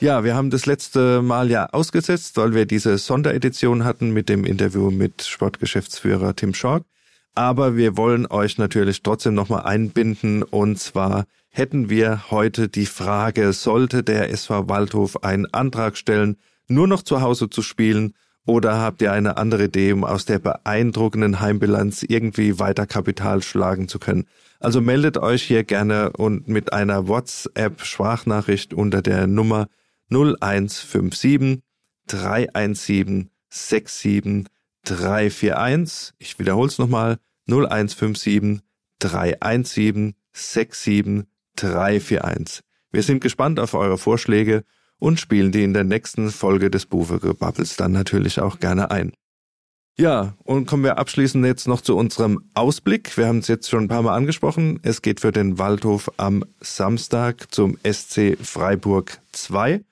Ja, 0.00 0.24
wir 0.24 0.34
haben 0.34 0.48
das 0.48 0.64
letzte 0.64 1.20
Mal 1.20 1.50
ja 1.50 1.66
ausgesetzt, 1.66 2.38
weil 2.38 2.54
wir 2.54 2.64
diese 2.64 2.96
Sonderedition 2.96 3.84
hatten 3.84 4.12
mit 4.12 4.30
dem 4.30 4.46
Interview 4.46 4.90
mit 4.90 5.20
Sportgeschäftsführer 5.20 6.34
Tim 6.34 6.54
Schork. 6.54 6.84
Aber 7.34 7.76
wir 7.76 7.98
wollen 7.98 8.26
euch 8.26 8.56
natürlich 8.56 9.02
trotzdem 9.02 9.34
nochmal 9.34 9.64
einbinden. 9.64 10.42
Und 10.42 10.78
zwar 10.78 11.26
hätten 11.50 11.90
wir 11.90 12.30
heute 12.30 12.70
die 12.70 12.86
Frage, 12.86 13.52
sollte 13.52 14.02
der 14.02 14.30
SV 14.30 14.70
Waldhof 14.70 15.22
einen 15.22 15.52
Antrag 15.52 15.98
stellen, 15.98 16.38
nur 16.66 16.88
noch 16.88 17.02
zu 17.02 17.20
Hause 17.20 17.50
zu 17.50 17.60
spielen? 17.60 18.14
Oder 18.46 18.78
habt 18.78 19.02
ihr 19.02 19.12
eine 19.12 19.36
andere 19.36 19.64
Idee, 19.64 19.92
um 19.92 20.04
aus 20.04 20.24
der 20.24 20.38
beeindruckenden 20.38 21.40
Heimbilanz 21.40 22.04
irgendwie 22.08 22.58
weiter 22.58 22.86
Kapital 22.86 23.42
schlagen 23.42 23.86
zu 23.86 23.98
können? 23.98 24.24
Also 24.60 24.80
meldet 24.80 25.18
euch 25.18 25.42
hier 25.42 25.62
gerne 25.62 26.10
und 26.14 26.48
mit 26.48 26.72
einer 26.72 27.06
WhatsApp-Sprachnachricht 27.06 28.72
unter 28.72 29.02
der 29.02 29.26
Nummer 29.26 29.66
0157 30.10 31.62
317 32.06 33.30
67 33.48 34.46
341. 34.84 36.14
Ich 36.18 36.38
wiederhole 36.38 36.68
es 36.68 36.78
nochmal. 36.78 37.18
0157 37.48 38.60
317 38.98 40.14
67 40.32 41.26
341. 41.56 42.64
Wir 42.92 43.02
sind 43.02 43.20
gespannt 43.20 43.60
auf 43.60 43.74
eure 43.74 43.98
Vorschläge 43.98 44.64
und 44.98 45.20
spielen 45.20 45.52
die 45.52 45.64
in 45.64 45.74
der 45.74 45.84
nächsten 45.84 46.30
Folge 46.30 46.70
des 46.70 46.86
Buwegebubbles 46.86 47.76
dann 47.76 47.92
natürlich 47.92 48.40
auch 48.40 48.58
gerne 48.58 48.90
ein. 48.90 49.12
Ja, 49.98 50.34
und 50.44 50.66
kommen 50.66 50.84
wir 50.84 50.98
abschließend 50.98 51.44
jetzt 51.44 51.68
noch 51.68 51.82
zu 51.82 51.96
unserem 51.96 52.50
Ausblick. 52.54 53.16
Wir 53.18 53.26
haben 53.26 53.38
es 53.38 53.48
jetzt 53.48 53.68
schon 53.68 53.84
ein 53.84 53.88
paar 53.88 54.02
Mal 54.02 54.16
angesprochen. 54.16 54.80
Es 54.82 55.02
geht 55.02 55.20
für 55.20 55.32
den 55.32 55.58
Waldhof 55.58 56.10
am 56.16 56.44
Samstag 56.60 57.52
zum 57.52 57.76
SC 57.84 58.38
Freiburg 58.40 59.20
2. 59.32 59.84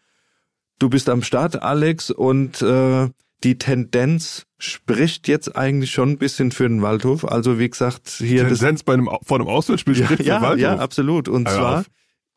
Du 0.79 0.89
bist 0.89 1.09
am 1.09 1.23
Start, 1.23 1.63
Alex, 1.63 2.11
und 2.11 2.63
äh, 2.63 3.09
die 3.45 3.59
Tendenz 3.59 4.47
spricht 4.59 5.29
jetzt 5.29 5.57
eigentlich 5.57 5.91
schon 5.91 6.11
ein 6.11 6.19
bisschen 6.19 6.51
für 6.51 6.69
den 6.69 6.83
Waldhof. 6.83 7.25
Also 7.25 7.59
wie 7.59 7.69
gesagt, 7.69 8.09
hier 8.09 8.49
Tendenz 8.49 8.81
das, 8.81 8.83
bei 8.85 8.95
einem 8.95 9.09
vor 9.23 9.39
einem 9.39 9.49
Auswärtsspiel 9.49 9.97
ja, 9.97 10.05
spricht 10.05 10.23
für 10.23 10.29
ja, 10.29 10.43
Waldhof. 10.43 10.61
ja, 10.61 10.79
absolut. 10.79 11.29
Und 11.29 11.49
Hör 11.49 11.57
zwar 11.57 11.81
auf. 11.81 11.87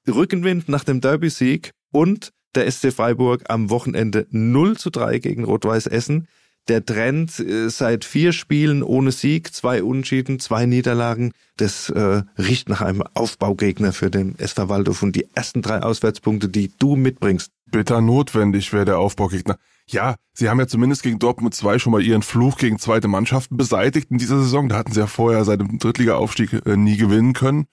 Rückenwind 0.07 0.69
nach 0.69 0.83
dem 0.83 1.01
Derby-Sieg 1.01 1.71
und 1.91 2.31
der 2.55 2.69
SC 2.69 2.91
Freiburg 2.91 3.43
am 3.49 3.69
Wochenende 3.69 4.27
0 4.29 4.77
zu 4.77 4.89
3 4.89 5.19
gegen 5.19 5.43
Rot-Weiß 5.43 5.87
Essen. 5.87 6.27
Der 6.67 6.85
Trend 6.85 7.39
äh, 7.39 7.69
seit 7.69 8.05
vier 8.05 8.33
Spielen 8.33 8.83
ohne 8.83 9.11
Sieg, 9.11 9.53
zwei 9.53 9.83
Unentschieden, 9.83 10.39
zwei 10.39 10.65
Niederlagen, 10.65 11.33
das 11.57 11.89
äh, 11.89 12.23
riecht 12.37 12.69
nach 12.69 12.81
einem 12.81 13.03
Aufbaugegner 13.13 13.93
für 13.93 14.11
den 14.11 14.37
SV 14.37 14.69
Waldhof 14.69 15.01
und 15.03 15.15
die 15.15 15.27
ersten 15.33 15.61
drei 15.61 15.81
Auswärtspunkte, 15.81 16.49
die 16.49 16.71
du 16.77 16.95
mitbringst. 16.95 17.51
bitter 17.71 18.01
notwendig 18.01 18.71
wäre 18.73 18.85
der 18.85 18.99
Aufbaugegner. 18.99 19.57
Ja, 19.87 20.15
sie 20.33 20.49
haben 20.49 20.59
ja 20.59 20.67
zumindest 20.67 21.03
gegen 21.03 21.19
Dortmund 21.19 21.53
2 21.53 21.79
schon 21.79 21.91
mal 21.91 22.01
ihren 22.01 22.21
Fluch 22.21 22.57
gegen 22.57 22.79
zweite 22.79 23.07
Mannschaften 23.07 23.57
beseitigt 23.57 24.11
in 24.11 24.17
dieser 24.17 24.39
Saison. 24.39 24.69
Da 24.69 24.77
hatten 24.77 24.93
sie 24.93 24.99
ja 24.99 25.07
vorher 25.07 25.43
seit 25.43 25.59
dem 25.59 25.79
Drittliga-Aufstieg 25.79 26.65
äh, 26.65 26.77
nie 26.77 26.97
gewinnen 26.97 27.33
können. 27.33 27.65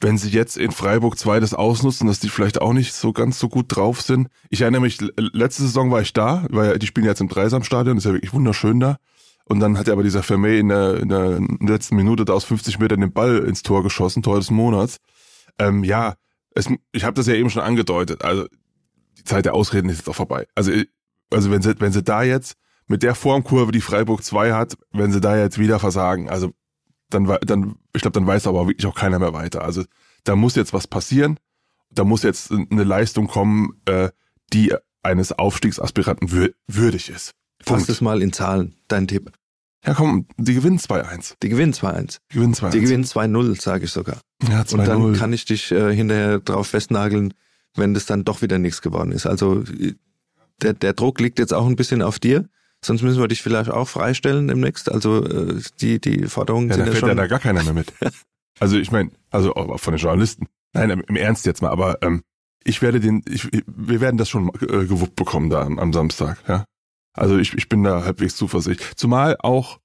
Wenn 0.00 0.16
sie 0.16 0.30
jetzt 0.30 0.56
in 0.56 0.70
Freiburg 0.70 1.18
2 1.18 1.40
das 1.40 1.54
ausnutzen, 1.54 2.06
dass 2.06 2.20
die 2.20 2.28
vielleicht 2.28 2.60
auch 2.60 2.72
nicht 2.72 2.94
so 2.94 3.12
ganz 3.12 3.38
so 3.38 3.48
gut 3.48 3.66
drauf 3.68 4.00
sind. 4.00 4.28
Ich 4.48 4.60
erinnere 4.60 4.82
mich, 4.82 4.98
letzte 5.16 5.62
Saison 5.62 5.90
war 5.90 6.00
ich 6.00 6.12
da, 6.12 6.46
weil 6.50 6.78
die 6.78 6.86
spielen 6.86 7.06
jetzt 7.06 7.20
im 7.20 7.28
Dreisamstadion, 7.28 7.98
ist 7.98 8.04
ja 8.04 8.12
wirklich 8.12 8.32
wunderschön 8.32 8.78
da. 8.78 8.98
Und 9.44 9.60
dann 9.60 9.78
hat 9.78 9.88
aber 9.88 10.02
dieser 10.02 10.22
Vermey 10.22 10.58
in 10.58 10.68
der, 10.68 10.98
in 10.98 11.08
der 11.08 11.40
letzten 11.60 11.96
Minute 11.96 12.24
da 12.24 12.34
aus 12.34 12.44
50 12.44 12.78
Metern 12.78 13.00
den 13.00 13.12
Ball 13.12 13.38
ins 13.38 13.62
Tor 13.62 13.82
geschossen, 13.82 14.22
Tor 14.22 14.36
des 14.36 14.50
Monats. 14.50 14.98
Ähm, 15.58 15.82
ja, 15.84 16.14
es, 16.54 16.68
ich 16.92 17.04
habe 17.04 17.14
das 17.14 17.26
ja 17.26 17.34
eben 17.34 17.50
schon 17.50 17.62
angedeutet. 17.62 18.22
Also 18.24 18.46
die 19.16 19.24
Zeit 19.24 19.46
der 19.46 19.54
Ausreden 19.54 19.88
ist 19.88 19.98
jetzt 19.98 20.08
auch 20.08 20.14
vorbei. 20.14 20.46
Also, 20.54 20.70
also 21.30 21.50
wenn 21.50 21.62
sie, 21.62 21.80
wenn 21.80 21.92
sie 21.92 22.02
da 22.02 22.22
jetzt 22.22 22.54
mit 22.86 23.02
der 23.02 23.14
Formkurve, 23.14 23.72
die 23.72 23.80
Freiburg 23.80 24.22
2 24.22 24.52
hat, 24.52 24.76
wenn 24.92 25.12
sie 25.12 25.20
da 25.20 25.36
jetzt 25.36 25.58
wieder 25.58 25.78
versagen, 25.78 26.28
also 26.28 26.52
dann, 27.10 27.24
dann 27.42 27.76
ich 27.94 28.02
glaube, 28.02 28.14
dann 28.18 28.26
weiß 28.26 28.46
aber 28.46 28.66
wirklich 28.66 28.86
auch 28.86 28.94
keiner 28.94 29.18
mehr 29.18 29.32
weiter. 29.32 29.62
Also 29.62 29.84
da 30.24 30.36
muss 30.36 30.54
jetzt 30.56 30.72
was 30.72 30.86
passieren. 30.86 31.38
Da 31.90 32.04
muss 32.04 32.22
jetzt 32.22 32.50
eine 32.52 32.84
Leistung 32.84 33.28
kommen, 33.28 33.80
äh, 33.86 34.10
die 34.52 34.74
eines 35.02 35.32
Aufstiegsaspiranten 35.32 36.30
wür 36.32 36.50
würdig 36.66 37.08
ist. 37.08 37.32
Fass 37.62 37.88
es 37.88 38.00
mal 38.00 38.22
in 38.22 38.32
Zahlen, 38.32 38.76
dein 38.88 39.08
Tipp. 39.08 39.32
Ja, 39.86 39.94
komm, 39.94 40.26
die 40.36 40.54
gewinnen 40.54 40.78
2-1. 40.78 41.36
Die 41.42 41.48
gewinnen 41.48 41.72
2-1. 41.72 42.18
Die 42.30 42.34
gewinnen 42.36 42.54
2-1. 42.54 42.70
Die 42.70 42.80
gewinnen 42.80 43.04
2-0, 43.04 43.60
sage 43.60 43.84
ich 43.84 43.92
sogar. 43.92 44.20
ja, 44.48 44.60
Und 44.60 44.78
dann 44.78 45.14
2-0. 45.14 45.18
kann 45.18 45.32
ich 45.32 45.44
dich 45.44 45.70
äh, 45.70 45.94
hinterher 45.94 46.40
drauf 46.40 46.68
festnageln, 46.68 47.32
wenn 47.74 47.94
das 47.94 48.06
dann 48.06 48.24
doch 48.24 48.42
wieder 48.42 48.58
nichts 48.58 48.82
geworden 48.82 49.12
ist. 49.12 49.26
Also 49.26 49.62
äh, 49.62 49.94
der, 50.62 50.72
der 50.74 50.92
Druck 50.94 51.20
liegt 51.20 51.38
jetzt 51.38 51.54
auch 51.54 51.66
ein 51.66 51.76
bisschen 51.76 52.02
auf 52.02 52.18
dir. 52.18 52.48
Sonst 52.84 53.02
müssen 53.02 53.20
wir 53.20 53.28
dich 53.28 53.42
vielleicht 53.42 53.70
auch 53.70 53.88
freistellen 53.88 54.48
demnächst. 54.48 54.90
Also 54.90 55.24
äh, 55.24 55.60
die, 55.80 56.00
die 56.00 56.26
Forderungen 56.26 56.68
Ja, 56.70 56.76
da 56.76 56.84
sind 56.84 56.86
ja 56.86 56.92
fällt 57.00 57.08
ja 57.08 57.14
da 57.14 57.26
gar 57.26 57.40
keiner 57.40 57.62
mehr 57.64 57.74
mit. 57.74 57.92
Also 58.60 58.76
ich 58.76 58.90
meine, 58.90 59.12
also 59.30 59.54
auch 59.54 59.78
von 59.78 59.92
den 59.94 60.00
Journalisten. 60.00 60.46
Nein, 60.72 60.90
im- 60.90 61.04
im 61.06 61.14
Ernst 61.14 61.46
jetzt 61.46 61.62
mal, 61.62 61.70
aber 61.70 62.02
ähm, 62.02 62.22
ich 62.64 62.82
werde 62.82 62.98
den, 62.98 63.22
ich, 63.28 63.48
wir 63.68 64.00
werden 64.00 64.16
das 64.16 64.28
schon 64.28 64.48
äh, 64.48 64.84
gewuppt 64.84 65.14
bekommen 65.14 65.48
da 65.48 65.62
am, 65.62 65.78
am 65.78 65.92
Samstag, 65.92 66.42
ja. 66.48 66.64
Also 67.12 67.38
ich, 67.38 67.54
ich 67.54 67.68
bin 67.68 67.84
da 67.84 68.02
halbwegs 68.04 68.34
zuversichtlich. 68.34 68.96
Zumal 68.96 69.36
auch, 69.38 69.78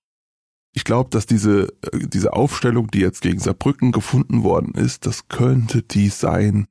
ich 0.74 0.86
glaube, 0.86 1.12
dass 1.12 1.28
diese, 1.28 1.68
äh, 1.92 2.00
diese 2.08 2.34
Aufstellung, 2.34 2.90
die 2.90 3.02
jetzt 3.02 3.22
gegen 3.22 3.38
Saarbrücken 3.38 3.92
gefunden 3.92 4.42
worden 4.42 4.74
ist, 4.74 5.06
das 5.06 5.28
könnte 5.28 5.84
die 5.84 6.10
sein, 6.10 6.66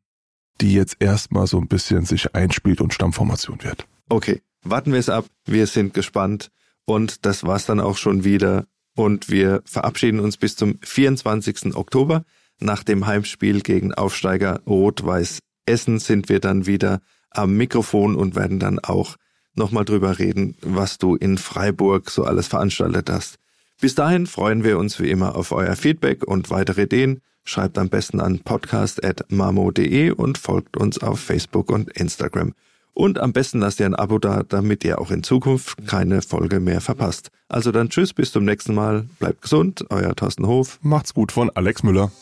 die 0.60 0.74
jetzt 0.74 0.96
erstmal 0.98 1.46
so 1.46 1.58
ein 1.60 1.68
bisschen 1.68 2.04
sich 2.04 2.34
einspielt 2.34 2.80
und 2.80 2.92
Stammformation 2.94 3.62
wird. 3.62 3.86
Okay, 4.08 4.42
warten 4.62 4.92
wir 4.92 4.98
es 4.98 5.08
ab. 5.08 5.26
Wir 5.44 5.66
sind 5.66 5.94
gespannt. 5.94 6.50
Und 6.84 7.24
das 7.26 7.44
war's 7.44 7.66
dann 7.66 7.80
auch 7.80 7.96
schon 7.96 8.24
wieder. 8.24 8.66
Und 8.94 9.30
wir 9.30 9.62
verabschieden 9.64 10.20
uns 10.20 10.36
bis 10.36 10.56
zum 10.56 10.78
24. 10.82 11.74
Oktober. 11.74 12.24
Nach 12.58 12.82
dem 12.82 13.06
Heimspiel 13.06 13.60
gegen 13.60 13.94
Aufsteiger 13.94 14.60
Rot-Weiß 14.66 15.38
Essen 15.66 15.98
sind 15.98 16.28
wir 16.28 16.40
dann 16.40 16.66
wieder 16.66 17.00
am 17.30 17.56
Mikrofon 17.56 18.16
und 18.16 18.34
werden 18.34 18.58
dann 18.58 18.78
auch 18.78 19.16
nochmal 19.54 19.84
drüber 19.84 20.18
reden, 20.18 20.56
was 20.60 20.98
du 20.98 21.14
in 21.14 21.38
Freiburg 21.38 22.10
so 22.10 22.24
alles 22.24 22.48
veranstaltet 22.48 23.10
hast. 23.10 23.38
Bis 23.80 23.94
dahin 23.94 24.26
freuen 24.26 24.64
wir 24.64 24.78
uns 24.78 25.00
wie 25.00 25.10
immer 25.10 25.36
auf 25.36 25.52
euer 25.52 25.76
Feedback 25.76 26.24
und 26.24 26.50
weitere 26.50 26.82
Ideen. 26.82 27.20
Schreibt 27.44 27.78
am 27.78 27.88
besten 27.88 28.20
an 28.20 28.38
podcast.mamo.de 28.40 30.10
und 30.10 30.38
folgt 30.38 30.76
uns 30.76 30.98
auf 30.98 31.18
Facebook 31.18 31.70
und 31.70 31.90
Instagram. 31.90 32.54
Und 32.94 33.18
am 33.18 33.32
besten 33.32 33.60
lasst 33.60 33.80
ihr 33.80 33.86
ein 33.86 33.94
Abo 33.94 34.18
da, 34.18 34.42
damit 34.42 34.84
ihr 34.84 35.00
auch 35.00 35.10
in 35.10 35.22
Zukunft 35.22 35.86
keine 35.86 36.20
Folge 36.22 36.60
mehr 36.60 36.80
verpasst. 36.80 37.30
Also 37.48 37.72
dann 37.72 37.88
tschüss, 37.88 38.12
bis 38.12 38.32
zum 38.32 38.44
nächsten 38.44 38.74
Mal. 38.74 39.06
Bleibt 39.18 39.42
gesund, 39.42 39.84
euer 39.90 40.14
Thorsten 40.14 40.46
Hof. 40.46 40.78
Macht's 40.82 41.14
gut 41.14 41.32
von 41.32 41.50
Alex 41.50 41.82
Müller. 41.82 42.12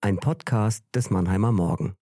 Ein 0.00 0.18
Podcast 0.18 0.84
des 0.94 1.10
Mannheimer 1.10 1.52
Morgen. 1.52 1.94